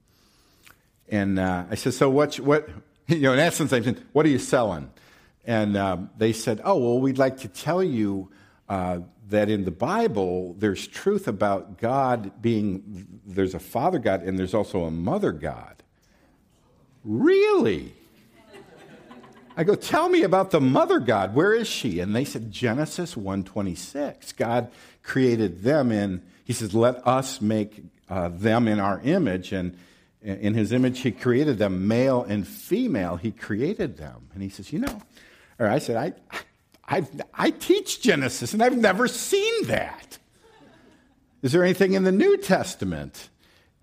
And 1.10 1.38
uh, 1.38 1.66
I 1.70 1.76
said, 1.76 1.94
so 1.94 2.10
what, 2.10 2.40
what, 2.40 2.68
you 3.08 3.22
know, 3.22 3.34
in 3.34 3.40
essence, 3.40 3.74
I 3.74 3.82
said, 3.82 4.02
what 4.14 4.26
are 4.26 4.30
you 4.30 4.40
selling? 4.40 4.90
And 5.46 5.76
um, 5.78 6.10
they 6.18 6.34
said, 6.34 6.62
oh, 6.64 6.78
well, 6.78 7.00
we'd 7.00 7.18
like 7.18 7.38
to 7.40 7.48
tell 7.48 7.84
you 7.84 8.32
uh, 8.70 9.00
that 9.30 9.50
in 9.50 9.66
the 9.66 9.72
Bible, 9.72 10.56
there's 10.58 10.88
truth 10.88 11.28
about 11.28 11.78
God 11.78 12.42
being, 12.42 13.20
there's 13.26 13.54
a 13.54 13.60
Father 13.60 14.00
God 14.00 14.24
and 14.24 14.40
there's 14.40 14.54
also 14.54 14.86
a 14.86 14.92
Mother 14.92 15.32
God. 15.32 15.83
Really? 17.04 17.94
I 19.56 19.64
go, 19.64 19.76
tell 19.76 20.10
me 20.10 20.24
about 20.24 20.52
the 20.52 20.62
mother 20.62 21.00
God. 21.00 21.36
Where 21.36 21.54
is 21.54 21.68
she? 21.68 22.00
And 22.00 22.16
they 22.16 22.26
said, 22.26 22.52
Genesis 22.52 23.16
126. 23.16 24.32
God 24.34 24.72
created 25.04 25.62
them 25.62 25.92
in, 25.92 26.24
he 26.44 26.54
says, 26.54 26.74
let 26.74 27.06
us 27.08 27.40
make 27.40 27.84
uh, 28.10 28.30
them 28.30 28.68
in 28.68 28.80
our 28.80 29.00
image. 29.04 29.52
And 29.52 29.78
in 30.22 30.56
his 30.56 30.72
image, 30.72 31.02
he 31.02 31.12
created 31.12 31.60
them, 31.60 31.88
male 31.88 32.24
and 32.24 32.48
female. 32.48 33.18
He 33.18 33.32
created 33.32 33.98
them. 33.98 34.30
And 34.34 34.42
he 34.42 34.50
says, 34.50 34.74
you 34.74 34.80
know, 34.80 35.02
or 35.60 35.68
I 35.68 35.78
said, 35.80 35.98
I, 35.98 36.14
I, 36.88 37.08
I 37.34 37.50
teach 37.52 38.02
Genesis 38.02 38.54
and 38.54 38.64
I've 38.64 38.78
never 38.78 39.08
seen 39.08 39.68
that. 39.68 40.18
Is 41.44 41.52
there 41.52 41.64
anything 41.64 41.94
in 41.94 42.04
the 42.04 42.12
New 42.12 42.38
Testament? 42.38 43.30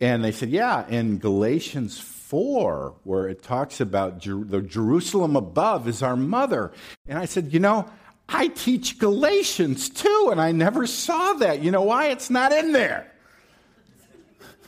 And 0.00 0.24
they 0.24 0.32
said, 0.32 0.48
yeah, 0.48 0.88
in 0.88 1.18
Galatians 1.18 2.00
4, 2.30 2.94
where 3.02 3.28
it 3.28 3.42
talks 3.42 3.80
about 3.80 4.20
Jer- 4.20 4.44
the 4.44 4.62
Jerusalem 4.62 5.34
above 5.34 5.88
is 5.88 6.00
our 6.00 6.16
mother. 6.16 6.70
And 7.08 7.18
I 7.18 7.24
said, 7.24 7.52
you 7.52 7.58
know, 7.58 7.90
I 8.28 8.46
teach 8.46 9.00
Galatians 9.00 9.88
too, 9.88 10.28
and 10.30 10.40
I 10.40 10.52
never 10.52 10.86
saw 10.86 11.32
that. 11.34 11.60
You 11.60 11.72
know 11.72 11.82
why? 11.82 12.10
It's 12.10 12.30
not 12.30 12.52
in 12.52 12.70
there. 12.70 13.10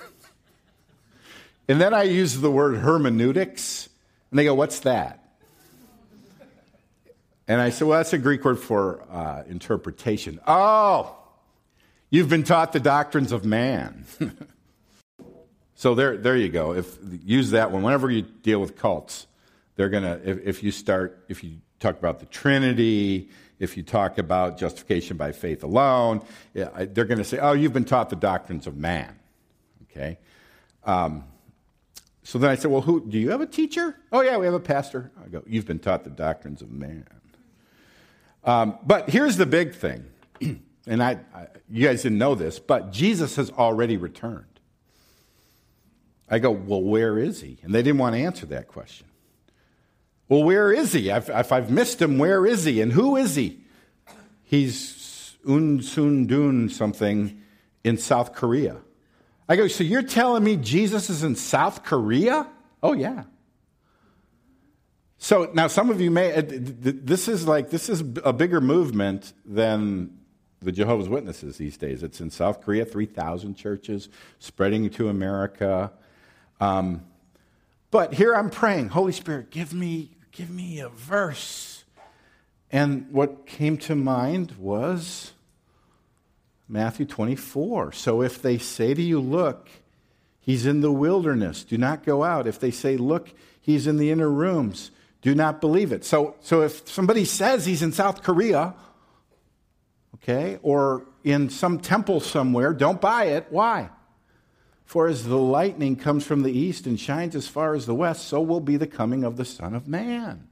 and 1.68 1.80
then 1.80 1.94
I 1.94 2.02
use 2.02 2.40
the 2.40 2.50
word 2.50 2.78
hermeneutics, 2.78 3.88
and 4.32 4.40
they 4.40 4.44
go, 4.44 4.54
what's 4.54 4.80
that? 4.80 5.20
And 7.46 7.60
I 7.60 7.70
said, 7.70 7.86
well, 7.86 7.98
that's 7.98 8.12
a 8.12 8.18
Greek 8.18 8.44
word 8.44 8.58
for 8.58 9.04
uh, 9.08 9.44
interpretation. 9.48 10.40
Oh, 10.48 11.14
you've 12.10 12.28
been 12.28 12.42
taught 12.42 12.72
the 12.72 12.80
doctrines 12.80 13.30
of 13.30 13.44
man. 13.44 14.04
So 15.82 15.96
there, 15.96 16.16
there 16.16 16.36
you 16.36 16.48
go. 16.48 16.74
If 16.74 16.96
use 17.24 17.50
that 17.50 17.72
one 17.72 17.82
whenever 17.82 18.08
you 18.08 18.22
deal 18.22 18.60
with 18.60 18.76
cults, 18.76 19.26
they're 19.74 19.88
gonna. 19.88 20.20
If, 20.24 20.38
if 20.46 20.62
you 20.62 20.70
start, 20.70 21.24
if 21.28 21.42
you 21.42 21.56
talk 21.80 21.98
about 21.98 22.20
the 22.20 22.26
Trinity, 22.26 23.30
if 23.58 23.76
you 23.76 23.82
talk 23.82 24.18
about 24.18 24.58
justification 24.58 25.16
by 25.16 25.32
faith 25.32 25.64
alone, 25.64 26.24
yeah, 26.54 26.68
they're 26.84 27.04
going 27.04 27.18
to 27.18 27.24
say, 27.24 27.38
"Oh, 27.38 27.54
you've 27.54 27.72
been 27.72 27.84
taught 27.84 28.10
the 28.10 28.14
doctrines 28.14 28.68
of 28.68 28.76
man." 28.76 29.12
Okay. 29.90 30.20
Um, 30.84 31.24
so 32.22 32.38
then 32.38 32.50
I 32.50 32.54
said, 32.54 32.70
"Well, 32.70 32.82
who 32.82 33.04
do 33.04 33.18
you 33.18 33.30
have 33.30 33.40
a 33.40 33.46
teacher?" 33.46 33.96
"Oh 34.12 34.20
yeah, 34.20 34.36
we 34.36 34.44
have 34.44 34.54
a 34.54 34.60
pastor." 34.60 35.10
I 35.20 35.30
go, 35.30 35.42
"You've 35.48 35.66
been 35.66 35.80
taught 35.80 36.04
the 36.04 36.10
doctrines 36.10 36.62
of 36.62 36.70
man." 36.70 37.08
Um, 38.44 38.78
but 38.86 39.10
here's 39.10 39.36
the 39.36 39.46
big 39.46 39.74
thing, 39.74 40.04
and 40.86 41.02
I, 41.02 41.18
I, 41.34 41.48
you 41.68 41.84
guys 41.88 42.02
didn't 42.02 42.18
know 42.18 42.36
this, 42.36 42.60
but 42.60 42.92
Jesus 42.92 43.34
has 43.34 43.50
already 43.50 43.96
returned. 43.96 44.51
I 46.28 46.38
go, 46.38 46.50
Well, 46.50 46.82
where 46.82 47.18
is 47.18 47.40
he? 47.40 47.58
And 47.62 47.74
they 47.74 47.82
didn't 47.82 47.98
want 47.98 48.14
to 48.14 48.20
answer 48.20 48.46
that 48.46 48.68
question. 48.68 49.06
Well, 50.28 50.44
where 50.44 50.72
is 50.72 50.92
he? 50.92 51.10
If, 51.10 51.28
if 51.28 51.52
I've 51.52 51.70
missed 51.70 52.00
him, 52.00 52.18
where 52.18 52.46
is 52.46 52.64
he? 52.64 52.80
And 52.80 52.92
who 52.92 53.16
is 53.16 53.34
he? 53.34 53.64
He's 54.42 55.36
Un 55.46 55.82
Sun 55.82 56.26
Dun 56.26 56.68
something 56.68 57.42
in 57.84 57.98
South 57.98 58.34
Korea. 58.34 58.78
I 59.48 59.56
go, 59.56 59.68
So 59.68 59.84
you're 59.84 60.02
telling 60.02 60.44
me 60.44 60.56
Jesus 60.56 61.10
is 61.10 61.22
in 61.22 61.36
South 61.36 61.84
Korea? 61.84 62.46
Oh, 62.82 62.92
yeah. 62.92 63.24
So 65.18 65.50
now 65.54 65.68
some 65.68 65.88
of 65.90 66.00
you 66.00 66.10
may, 66.10 66.34
uh, 66.34 66.42
this 66.44 67.28
is 67.28 67.46
like, 67.46 67.70
this 67.70 67.88
is 67.88 68.00
a 68.24 68.32
bigger 68.32 68.60
movement 68.60 69.32
than 69.44 70.18
the 70.60 70.72
Jehovah's 70.72 71.08
Witnesses 71.08 71.58
these 71.58 71.76
days. 71.76 72.02
It's 72.02 72.20
in 72.20 72.30
South 72.30 72.60
Korea, 72.60 72.84
3,000 72.84 73.54
churches, 73.54 74.08
spreading 74.40 74.90
to 74.90 75.08
America. 75.08 75.92
Um, 76.62 77.02
but 77.90 78.14
here 78.14 78.36
I'm 78.36 78.48
praying, 78.48 78.90
Holy 78.90 79.10
Spirit, 79.10 79.50
give 79.50 79.74
me, 79.74 80.12
give 80.30 80.48
me 80.48 80.78
a 80.78 80.88
verse. 80.90 81.82
And 82.70 83.10
what 83.10 83.46
came 83.46 83.76
to 83.78 83.96
mind 83.96 84.52
was 84.52 85.32
Matthew 86.68 87.04
24. 87.04 87.90
So 87.90 88.22
if 88.22 88.40
they 88.40 88.58
say 88.58 88.94
to 88.94 89.02
you, 89.02 89.18
Look, 89.18 89.70
he's 90.38 90.64
in 90.64 90.82
the 90.82 90.92
wilderness, 90.92 91.64
do 91.64 91.76
not 91.76 92.04
go 92.04 92.22
out. 92.22 92.46
If 92.46 92.60
they 92.60 92.70
say, 92.70 92.96
Look, 92.96 93.34
he's 93.60 93.88
in 93.88 93.96
the 93.96 94.12
inner 94.12 94.30
rooms, 94.30 94.92
do 95.20 95.34
not 95.34 95.60
believe 95.60 95.90
it. 95.90 96.04
So, 96.04 96.36
so 96.42 96.62
if 96.62 96.88
somebody 96.88 97.24
says 97.24 97.66
he's 97.66 97.82
in 97.82 97.90
South 97.90 98.22
Korea, 98.22 98.74
okay, 100.14 100.60
or 100.62 101.08
in 101.24 101.50
some 101.50 101.80
temple 101.80 102.20
somewhere, 102.20 102.72
don't 102.72 103.00
buy 103.00 103.24
it. 103.24 103.48
Why? 103.50 103.90
For 104.84 105.08
as 105.08 105.24
the 105.24 105.38
lightning 105.38 105.96
comes 105.96 106.26
from 106.26 106.42
the 106.42 106.52
east 106.52 106.86
and 106.86 106.98
shines 106.98 107.34
as 107.34 107.48
far 107.48 107.74
as 107.74 107.86
the 107.86 107.94
west, 107.94 108.26
so 108.26 108.40
will 108.40 108.60
be 108.60 108.76
the 108.76 108.86
coming 108.86 109.24
of 109.24 109.36
the 109.36 109.44
Son 109.44 109.74
of 109.74 109.88
Man. 109.88 110.48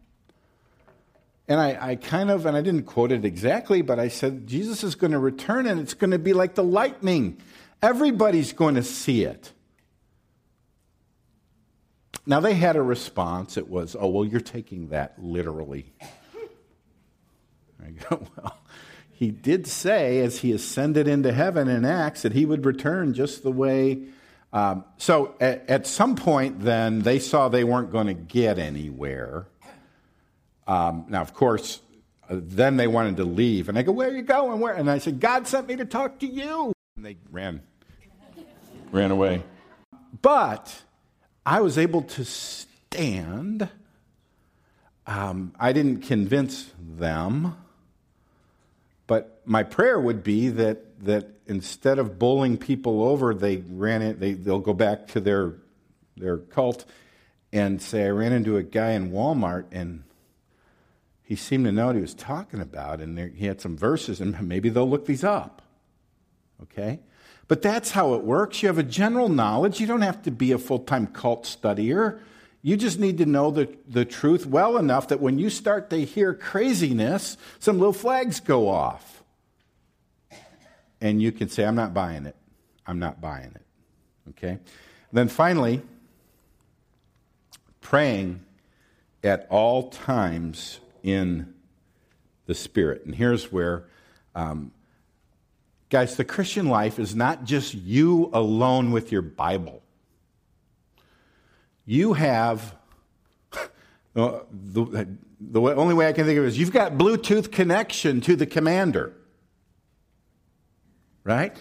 And 1.50 1.58
I, 1.58 1.78
I, 1.80 1.96
kind 1.96 2.30
of, 2.30 2.46
and 2.46 2.56
I 2.56 2.60
didn't 2.60 2.84
quote 2.84 3.10
it 3.10 3.24
exactly, 3.24 3.82
but 3.82 3.98
I 3.98 4.06
said, 4.06 4.46
Jesus 4.46 4.84
is 4.84 4.94
going 4.94 5.10
to 5.10 5.18
return 5.18 5.66
and 5.66 5.80
it's 5.80 5.94
going 5.94 6.12
to 6.12 6.18
be 6.18 6.32
like 6.32 6.54
the 6.54 6.62
lightning. 6.62 7.38
Everybody's 7.82 8.52
going 8.52 8.76
to 8.76 8.84
see 8.84 9.24
it. 9.24 9.52
Now, 12.24 12.38
they 12.38 12.54
had 12.54 12.76
a 12.76 12.82
response. 12.82 13.56
It 13.56 13.68
was, 13.68 13.96
oh, 13.98 14.06
well, 14.06 14.24
you're 14.24 14.40
taking 14.40 14.90
that 14.90 15.14
literally. 15.20 15.92
I 17.84 17.90
go, 17.90 18.28
well, 18.36 18.58
he 19.10 19.32
did 19.32 19.66
say, 19.66 20.20
as 20.20 20.38
he 20.38 20.52
ascended 20.52 21.08
into 21.08 21.32
heaven 21.32 21.66
in 21.66 21.84
Acts, 21.84 22.22
that 22.22 22.32
he 22.32 22.44
would 22.44 22.64
return 22.64 23.12
just 23.12 23.42
the 23.42 23.50
way 23.50 24.04
um, 24.52 24.84
so 24.96 25.36
at, 25.40 25.68
at, 25.70 25.86
some 25.86 26.16
point, 26.16 26.60
then 26.60 27.00
they 27.00 27.20
saw 27.20 27.48
they 27.48 27.62
weren't 27.62 27.92
going 27.92 28.08
to 28.08 28.14
get 28.14 28.58
anywhere. 28.58 29.46
Um, 30.66 31.06
now, 31.08 31.20
of 31.20 31.34
course, 31.34 31.80
uh, 32.28 32.36
then 32.40 32.76
they 32.76 32.88
wanted 32.88 33.16
to 33.18 33.24
leave, 33.24 33.68
and 33.68 33.78
I 33.78 33.82
go, 33.82 33.92
"Where 33.92 34.08
are 34.08 34.12
you 34.12 34.22
going? 34.22 34.60
Where?" 34.60 34.74
And 34.74 34.90
I 34.90 34.98
said, 34.98 35.20
"God 35.20 35.46
sent 35.46 35.68
me 35.68 35.76
to 35.76 35.84
talk 35.84 36.18
to 36.20 36.26
you." 36.26 36.72
And 36.96 37.04
they 37.04 37.16
ran, 37.30 37.62
ran 38.90 39.12
away. 39.12 39.44
But 40.20 40.82
I 41.46 41.60
was 41.60 41.78
able 41.78 42.02
to 42.02 42.24
stand. 42.24 43.68
Um, 45.06 45.54
I 45.58 45.72
didn't 45.72 46.02
convince 46.02 46.72
them, 46.78 47.56
but 49.06 49.40
my 49.44 49.62
prayer 49.62 49.98
would 49.98 50.22
be 50.22 50.48
that 50.48 50.89
that 51.00 51.28
instead 51.46 51.98
of 51.98 52.18
bowling 52.18 52.58
people 52.58 53.02
over, 53.02 53.34
they 53.34 53.58
ran 53.68 54.02
it. 54.02 54.20
They 54.20 54.34
they'll 54.34 54.60
go 54.60 54.74
back 54.74 55.08
to 55.08 55.20
their 55.20 55.54
their 56.16 56.38
cult 56.38 56.84
and 57.52 57.80
say, 57.80 58.04
"I 58.04 58.10
ran 58.10 58.32
into 58.32 58.56
a 58.56 58.62
guy 58.62 58.92
in 58.92 59.10
Walmart 59.10 59.66
and." 59.72 60.04
He 61.22 61.36
seemed 61.36 61.64
to 61.66 61.70
know 61.70 61.86
what 61.86 61.94
he 61.94 62.00
was 62.00 62.14
talking 62.14 62.58
about, 62.58 63.00
and 63.00 63.16
there, 63.16 63.28
he 63.28 63.46
had 63.46 63.60
some 63.60 63.76
verses, 63.76 64.20
and 64.20 64.42
maybe 64.48 64.68
they'll 64.68 64.90
look 64.90 65.06
these 65.06 65.22
up. 65.22 65.62
Okay? 66.60 66.98
But 67.46 67.62
that's 67.62 67.92
how 67.92 68.14
it 68.14 68.24
works. 68.24 68.62
You 68.62 68.66
have 68.68 68.78
a 68.78 68.82
general 68.82 69.28
knowledge. 69.28 69.80
You 69.80 69.86
don't 69.86 70.02
have 70.02 70.22
to 70.22 70.32
be 70.32 70.50
a 70.50 70.58
full 70.58 70.80
time 70.80 71.06
cult 71.06 71.44
studier. 71.44 72.18
You 72.62 72.76
just 72.76 72.98
need 72.98 73.18
to 73.18 73.26
know 73.26 73.50
the, 73.50 73.74
the 73.88 74.04
truth 74.04 74.44
well 74.44 74.76
enough 74.76 75.08
that 75.08 75.20
when 75.20 75.38
you 75.38 75.50
start 75.50 75.88
to 75.90 76.04
hear 76.04 76.34
craziness, 76.34 77.36
some 77.58 77.78
little 77.78 77.92
flags 77.92 78.40
go 78.40 78.68
off 78.68 79.19
and 81.00 81.20
you 81.22 81.32
can 81.32 81.48
say, 81.48 81.64
I'm 81.64 81.74
not 81.74 81.94
buying 81.94 82.26
it. 82.26 82.36
I'm 82.86 82.98
not 82.98 83.20
buying 83.20 83.52
it. 83.54 83.62
Okay? 84.30 84.58
Then 85.12 85.28
finally, 85.28 85.82
praying 87.80 88.44
at 89.24 89.46
all 89.50 89.88
times 89.90 90.80
in 91.02 91.54
the 92.46 92.54
Spirit. 92.54 93.04
And 93.04 93.14
here's 93.14 93.50
where, 93.50 93.86
um, 94.34 94.72
guys, 95.88 96.16
the 96.16 96.24
Christian 96.24 96.66
life 96.66 96.98
is 96.98 97.14
not 97.14 97.44
just 97.44 97.74
you 97.74 98.30
alone 98.32 98.90
with 98.90 99.12
your 99.12 99.22
Bible. 99.22 99.82
You 101.86 102.12
have, 102.12 102.74
uh, 104.16 104.40
the, 104.52 105.08
the 105.40 105.60
only 105.60 105.94
way 105.94 106.08
I 106.08 106.12
can 106.12 106.26
think 106.26 106.38
of 106.38 106.44
it 106.44 106.48
is 106.48 106.58
you've 106.58 106.72
got 106.72 106.92
Bluetooth 106.92 107.50
connection 107.50 108.20
to 108.22 108.36
the 108.36 108.46
commander 108.46 109.14
right? 111.24 111.56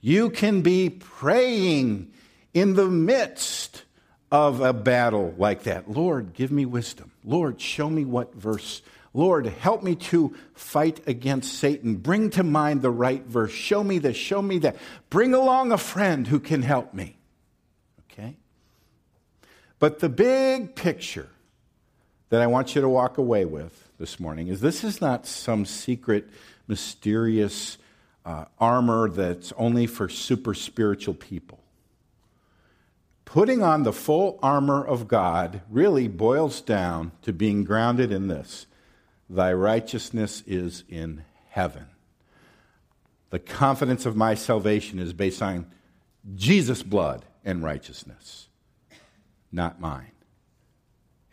You 0.00 0.30
can 0.30 0.62
be 0.62 0.90
praying 0.90 2.12
in 2.54 2.74
the 2.74 2.88
midst 2.88 3.84
of 4.30 4.60
a 4.60 4.72
battle 4.72 5.34
like 5.38 5.64
that. 5.64 5.90
Lord, 5.90 6.34
give 6.34 6.52
me 6.52 6.66
wisdom. 6.66 7.12
Lord, 7.24 7.60
show 7.60 7.88
me 7.88 8.04
what 8.04 8.34
verse. 8.34 8.82
Lord, 9.14 9.46
help 9.46 9.82
me 9.82 9.96
to 9.96 10.36
fight 10.54 11.00
against 11.06 11.54
Satan. 11.54 11.96
Bring 11.96 12.30
to 12.30 12.42
mind 12.42 12.82
the 12.82 12.90
right 12.90 13.24
verse. 13.24 13.52
Show 13.52 13.82
me 13.82 13.98
this, 13.98 14.16
show 14.16 14.42
me 14.42 14.58
that. 14.58 14.76
Bring 15.10 15.34
along 15.34 15.72
a 15.72 15.78
friend 15.78 16.26
who 16.26 16.40
can 16.40 16.62
help 16.62 16.92
me. 16.92 17.16
Okay? 18.12 18.36
But 19.78 20.00
the 20.00 20.08
big 20.08 20.74
picture 20.74 21.28
that 22.28 22.42
I 22.42 22.46
want 22.46 22.74
you 22.74 22.82
to 22.82 22.88
walk 22.88 23.16
away 23.16 23.44
with 23.44 23.88
this 23.98 24.20
morning 24.20 24.48
is 24.48 24.60
this 24.60 24.84
is 24.84 25.00
not 25.00 25.26
some 25.26 25.64
secret, 25.64 26.28
mysterious 26.66 27.78
uh, 28.28 28.44
armor 28.58 29.08
that's 29.08 29.54
only 29.56 29.86
for 29.86 30.06
super 30.06 30.52
spiritual 30.52 31.14
people. 31.14 31.58
putting 33.24 33.62
on 33.62 33.82
the 33.82 33.92
full 33.92 34.38
armor 34.42 34.84
of 34.84 35.08
God 35.08 35.62
really 35.70 36.08
boils 36.08 36.60
down 36.60 37.12
to 37.22 37.32
being 37.32 37.64
grounded 37.64 38.12
in 38.12 38.28
this 38.28 38.66
Thy 39.30 39.52
righteousness 39.52 40.42
is 40.46 40.84
in 40.88 41.24
heaven. 41.50 41.86
The 43.30 43.38
confidence 43.38 44.06
of 44.06 44.16
my 44.16 44.34
salvation 44.34 44.98
is 44.98 45.12
based 45.12 45.42
on 45.42 45.66
Jesus' 46.34 46.82
blood 46.82 47.26
and 47.44 47.62
righteousness, 47.62 48.48
not 49.52 49.80
mine. 49.80 50.12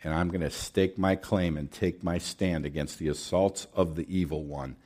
And 0.04 0.14
I'm 0.14 0.28
going 0.28 0.42
to 0.42 0.50
stake 0.50 0.98
my 0.98 1.16
claim 1.16 1.56
and 1.56 1.70
take 1.70 2.02
my 2.02 2.18
stand 2.18 2.66
against 2.66 2.98
the 2.98 3.08
assaults 3.08 3.66
of 3.74 3.96
the 3.96 4.06
evil 4.14 4.44
one 4.44 4.76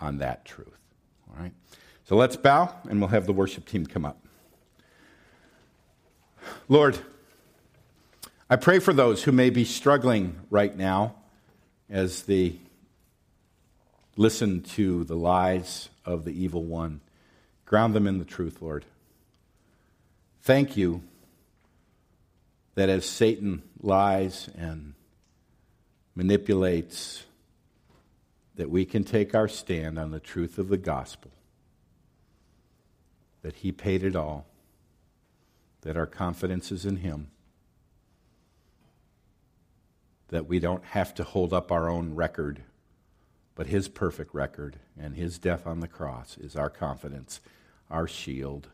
on 0.00 0.18
that 0.18 0.44
truth. 0.44 0.85
So 2.06 2.14
let's 2.14 2.36
bow, 2.36 2.72
and 2.88 3.00
we'll 3.00 3.08
have 3.08 3.26
the 3.26 3.32
worship 3.32 3.66
team 3.66 3.84
come 3.84 4.04
up. 4.04 4.16
Lord, 6.68 6.96
I 8.48 8.54
pray 8.54 8.78
for 8.78 8.92
those 8.92 9.24
who 9.24 9.32
may 9.32 9.50
be 9.50 9.64
struggling 9.64 10.36
right 10.48 10.76
now 10.76 11.16
as 11.90 12.22
they 12.22 12.60
listen 14.16 14.62
to 14.62 15.02
the 15.02 15.16
lies 15.16 15.88
of 16.04 16.24
the 16.24 16.30
evil 16.30 16.62
one. 16.62 17.00
Ground 17.64 17.92
them 17.92 18.06
in 18.06 18.18
the 18.18 18.24
truth, 18.24 18.62
Lord. 18.62 18.84
Thank 20.42 20.76
you 20.76 21.02
that 22.76 22.88
as 22.88 23.04
Satan 23.04 23.64
lies 23.82 24.48
and 24.56 24.94
manipulates, 26.14 27.24
that 28.54 28.70
we 28.70 28.84
can 28.84 29.02
take 29.02 29.34
our 29.34 29.48
stand 29.48 29.98
on 29.98 30.12
the 30.12 30.20
truth 30.20 30.56
of 30.58 30.68
the 30.68 30.76
gospel, 30.76 31.32
that 33.46 33.54
he 33.54 33.70
paid 33.70 34.02
it 34.02 34.16
all 34.16 34.44
that 35.82 35.96
our 35.96 36.04
confidence 36.04 36.72
is 36.72 36.84
in 36.84 36.96
Him, 36.96 37.28
that 40.30 40.48
we 40.48 40.58
don't 40.58 40.84
have 40.84 41.14
to 41.14 41.22
hold 41.22 41.52
up 41.52 41.70
our 41.70 41.88
own 41.88 42.16
record, 42.16 42.64
but 43.54 43.68
His 43.68 43.86
perfect 43.86 44.34
record 44.34 44.80
and 44.98 45.14
His 45.14 45.38
death 45.38 45.64
on 45.64 45.78
the 45.78 45.86
cross 45.86 46.36
is 46.38 46.56
our 46.56 46.68
confidence, 46.68 47.40
our 47.88 48.08
shield, 48.08 48.66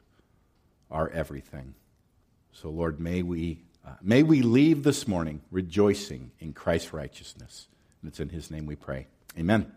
our 0.90 1.10
everything. 1.10 1.74
So, 2.50 2.70
Lord, 2.70 2.98
may 2.98 3.22
we, 3.22 3.64
uh, 3.86 3.96
may 4.00 4.22
we 4.22 4.40
leave 4.40 4.84
this 4.84 5.06
morning 5.06 5.42
rejoicing 5.50 6.30
in 6.40 6.54
Christ's 6.54 6.94
righteousness. 6.94 7.68
And 8.00 8.08
it's 8.08 8.20
in 8.20 8.30
His 8.30 8.50
name 8.50 8.64
we 8.64 8.76
pray. 8.76 9.06
Amen. 9.38 9.70